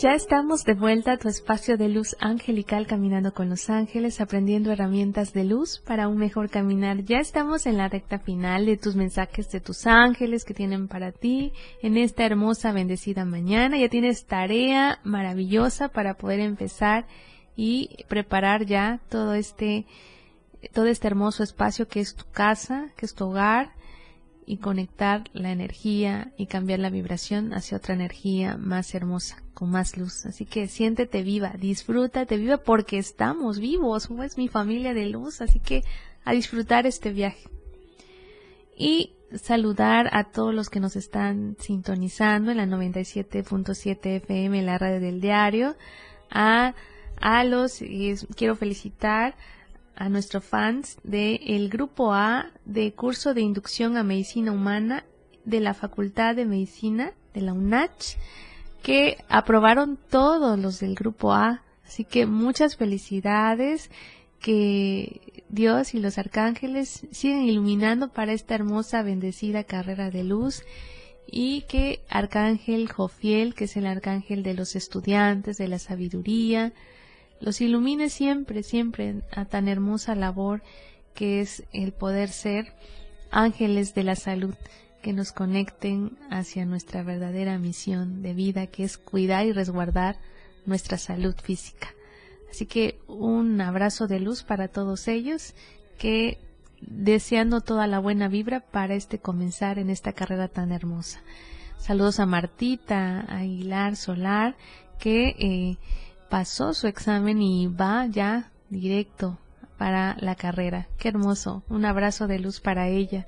Ya 0.00 0.14
estamos 0.14 0.64
de 0.64 0.74
vuelta 0.74 1.12
a 1.12 1.16
tu 1.16 1.28
espacio 1.28 1.76
de 1.76 1.88
luz 1.88 2.14
angelical 2.20 2.86
caminando 2.86 3.34
con 3.34 3.50
los 3.50 3.68
ángeles, 3.68 4.20
aprendiendo 4.20 4.70
herramientas 4.70 5.32
de 5.32 5.42
luz 5.42 5.82
para 5.84 6.06
un 6.06 6.18
mejor 6.18 6.50
caminar. 6.50 7.02
Ya 7.02 7.18
estamos 7.18 7.66
en 7.66 7.78
la 7.78 7.88
recta 7.88 8.20
final 8.20 8.66
de 8.66 8.76
tus 8.76 8.94
mensajes 8.94 9.50
de 9.50 9.58
tus 9.58 9.88
ángeles 9.88 10.44
que 10.44 10.54
tienen 10.54 10.86
para 10.86 11.10
ti 11.10 11.52
en 11.82 11.96
esta 11.96 12.24
hermosa 12.24 12.70
bendecida 12.70 13.24
mañana. 13.24 13.76
Ya 13.76 13.88
tienes 13.88 14.24
tarea 14.24 15.00
maravillosa 15.02 15.88
para 15.88 16.14
poder 16.14 16.38
empezar 16.38 17.08
y 17.56 18.04
preparar 18.06 18.66
ya 18.66 19.00
todo 19.08 19.34
este 19.34 19.84
todo 20.72 20.86
este 20.86 21.08
hermoso 21.08 21.42
espacio 21.42 21.88
que 21.88 21.98
es 21.98 22.14
tu 22.14 22.24
casa, 22.30 22.92
que 22.96 23.04
es 23.04 23.14
tu 23.14 23.24
hogar 23.24 23.72
y 24.48 24.56
conectar 24.56 25.24
la 25.34 25.52
energía 25.52 26.32
y 26.38 26.46
cambiar 26.46 26.78
la 26.78 26.88
vibración 26.88 27.52
hacia 27.52 27.76
otra 27.76 27.92
energía 27.92 28.56
más 28.56 28.94
hermosa, 28.94 29.42
con 29.52 29.70
más 29.70 29.98
luz. 29.98 30.24
Así 30.24 30.46
que 30.46 30.68
siéntete 30.68 31.22
viva, 31.22 31.52
disfrútate 31.58 32.38
viva 32.38 32.56
porque 32.56 32.96
estamos 32.96 33.58
vivos, 33.58 34.08
es 34.24 34.38
mi 34.38 34.48
familia 34.48 34.94
de 34.94 35.04
luz, 35.04 35.42
así 35.42 35.60
que 35.60 35.84
a 36.24 36.32
disfrutar 36.32 36.86
este 36.86 37.12
viaje. 37.12 37.46
Y 38.74 39.12
saludar 39.34 40.08
a 40.12 40.24
todos 40.24 40.54
los 40.54 40.70
que 40.70 40.80
nos 40.80 40.96
están 40.96 41.58
sintonizando 41.60 42.50
en 42.50 42.56
la 42.56 42.64
97.7 42.64 44.16
FM, 44.16 44.62
la 44.62 44.78
radio 44.78 44.98
del 44.98 45.20
diario, 45.20 45.76
a, 46.30 46.74
a 47.20 47.44
los, 47.44 47.82
y 47.82 48.14
quiero 48.34 48.56
felicitar 48.56 49.36
a 49.98 50.08
nuestros 50.08 50.44
fans 50.44 50.96
del 51.02 51.68
Grupo 51.68 52.14
A 52.14 52.52
de 52.64 52.92
curso 52.92 53.34
de 53.34 53.40
inducción 53.40 53.96
a 53.96 54.04
medicina 54.04 54.52
humana 54.52 55.04
de 55.44 55.60
la 55.60 55.74
Facultad 55.74 56.36
de 56.36 56.44
Medicina 56.44 57.12
de 57.34 57.40
la 57.40 57.52
UNACH, 57.52 58.16
que 58.82 59.18
aprobaron 59.28 59.98
todos 60.08 60.56
los 60.58 60.78
del 60.78 60.94
Grupo 60.94 61.32
A. 61.32 61.62
Así 61.84 62.04
que 62.04 62.26
muchas 62.26 62.76
felicidades, 62.76 63.90
que 64.40 65.44
Dios 65.48 65.94
y 65.94 65.98
los 65.98 66.16
arcángeles 66.16 67.06
sigan 67.10 67.42
iluminando 67.42 68.12
para 68.12 68.32
esta 68.32 68.54
hermosa, 68.54 69.02
bendecida 69.02 69.64
carrera 69.64 70.10
de 70.10 70.22
luz 70.22 70.62
y 71.26 71.62
que 71.62 72.02
Arcángel 72.08 72.88
Jofiel, 72.88 73.54
que 73.54 73.64
es 73.64 73.76
el 73.76 73.86
arcángel 73.86 74.44
de 74.44 74.54
los 74.54 74.76
estudiantes, 74.76 75.56
de 75.56 75.66
la 75.66 75.80
sabiduría, 75.80 76.72
los 77.40 77.60
ilumine 77.60 78.10
siempre, 78.10 78.62
siempre 78.62 79.22
a 79.32 79.44
tan 79.44 79.68
hermosa 79.68 80.14
labor 80.14 80.62
que 81.14 81.40
es 81.40 81.64
el 81.72 81.92
poder 81.92 82.28
ser 82.30 82.74
ángeles 83.30 83.94
de 83.94 84.04
la 84.04 84.16
salud 84.16 84.54
que 85.02 85.12
nos 85.12 85.32
conecten 85.32 86.18
hacia 86.30 86.64
nuestra 86.64 87.02
verdadera 87.02 87.58
misión 87.58 88.22
de 88.22 88.34
vida, 88.34 88.66
que 88.66 88.84
es 88.84 88.98
cuidar 88.98 89.46
y 89.46 89.52
resguardar 89.52 90.16
nuestra 90.66 90.98
salud 90.98 91.34
física. 91.42 91.94
Así 92.50 92.66
que 92.66 92.98
un 93.06 93.60
abrazo 93.60 94.06
de 94.06 94.20
luz 94.20 94.42
para 94.42 94.68
todos 94.68 95.06
ellos, 95.08 95.54
que 95.98 96.38
deseando 96.80 97.60
toda 97.60 97.86
la 97.86 97.98
buena 97.98 98.28
vibra 98.28 98.60
para 98.60 98.94
este 98.94 99.18
comenzar 99.18 99.78
en 99.78 99.90
esta 99.90 100.12
carrera 100.12 100.48
tan 100.48 100.72
hermosa. 100.72 101.20
Saludos 101.78 102.20
a 102.20 102.26
Martita, 102.26 103.20
a 103.20 103.38
Aguilar 103.38 103.96
Solar, 103.96 104.56
que 104.98 105.36
eh, 105.38 105.76
pasó 106.28 106.74
su 106.74 106.86
examen 106.86 107.42
y 107.42 107.66
va 107.66 108.06
ya 108.06 108.50
directo 108.70 109.38
para 109.78 110.16
la 110.20 110.34
carrera. 110.34 110.88
Qué 110.98 111.08
hermoso. 111.08 111.62
Un 111.68 111.84
abrazo 111.84 112.26
de 112.26 112.38
luz 112.38 112.60
para 112.60 112.88
ella. 112.88 113.26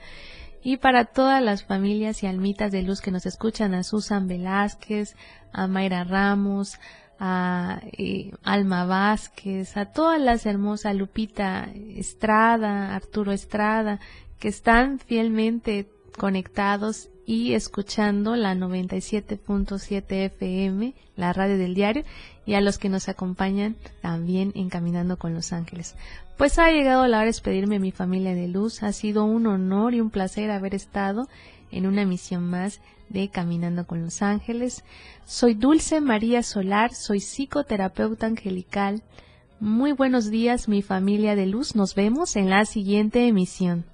Y 0.62 0.76
para 0.76 1.06
todas 1.06 1.42
las 1.42 1.64
familias 1.64 2.22
y 2.22 2.26
almitas 2.26 2.70
de 2.70 2.82
luz 2.82 3.00
que 3.00 3.10
nos 3.10 3.24
escuchan, 3.24 3.72
a 3.72 3.82
Susan 3.82 4.28
Velázquez, 4.28 5.16
a 5.52 5.66
Mayra 5.66 6.04
Ramos, 6.04 6.78
a 7.18 7.80
eh, 7.96 8.32
Alma 8.42 8.84
Vázquez, 8.84 9.76
a 9.76 9.86
todas 9.86 10.20
las 10.20 10.44
hermosas 10.44 10.94
Lupita 10.96 11.68
Estrada, 11.74 12.94
Arturo 12.94 13.32
Estrada, 13.32 14.00
que 14.38 14.48
están 14.48 14.98
fielmente 14.98 15.88
conectados 16.18 17.08
y 17.26 17.54
escuchando 17.54 18.36
la 18.36 18.54
97.7 18.54 20.04
FM, 20.08 20.94
la 21.16 21.32
radio 21.32 21.56
del 21.58 21.74
diario, 21.74 22.02
y 22.50 22.54
a 22.54 22.60
los 22.60 22.78
que 22.78 22.88
nos 22.88 23.08
acompañan 23.08 23.76
también 24.02 24.50
en 24.56 24.70
Caminando 24.70 25.18
con 25.18 25.34
los 25.34 25.52
Ángeles. 25.52 25.94
Pues 26.36 26.58
ha 26.58 26.72
llegado 26.72 27.06
la 27.06 27.18
hora 27.18 27.20
de 27.20 27.26
despedirme 27.26 27.78
mi 27.78 27.92
familia 27.92 28.34
de 28.34 28.48
luz. 28.48 28.82
Ha 28.82 28.92
sido 28.92 29.24
un 29.24 29.46
honor 29.46 29.94
y 29.94 30.00
un 30.00 30.10
placer 30.10 30.50
haber 30.50 30.74
estado 30.74 31.28
en 31.70 31.86
una 31.86 32.04
misión 32.04 32.42
más 32.42 32.80
de 33.08 33.28
Caminando 33.28 33.86
con 33.86 34.02
los 34.02 34.20
Ángeles. 34.20 34.82
Soy 35.26 35.54
Dulce 35.54 36.00
María 36.00 36.42
Solar, 36.42 36.92
soy 36.92 37.20
psicoterapeuta 37.20 38.26
angelical. 38.26 39.04
Muy 39.60 39.92
buenos 39.92 40.28
días 40.28 40.66
mi 40.66 40.82
familia 40.82 41.36
de 41.36 41.46
luz. 41.46 41.76
Nos 41.76 41.94
vemos 41.94 42.34
en 42.34 42.50
la 42.50 42.64
siguiente 42.64 43.28
emisión. 43.28 43.84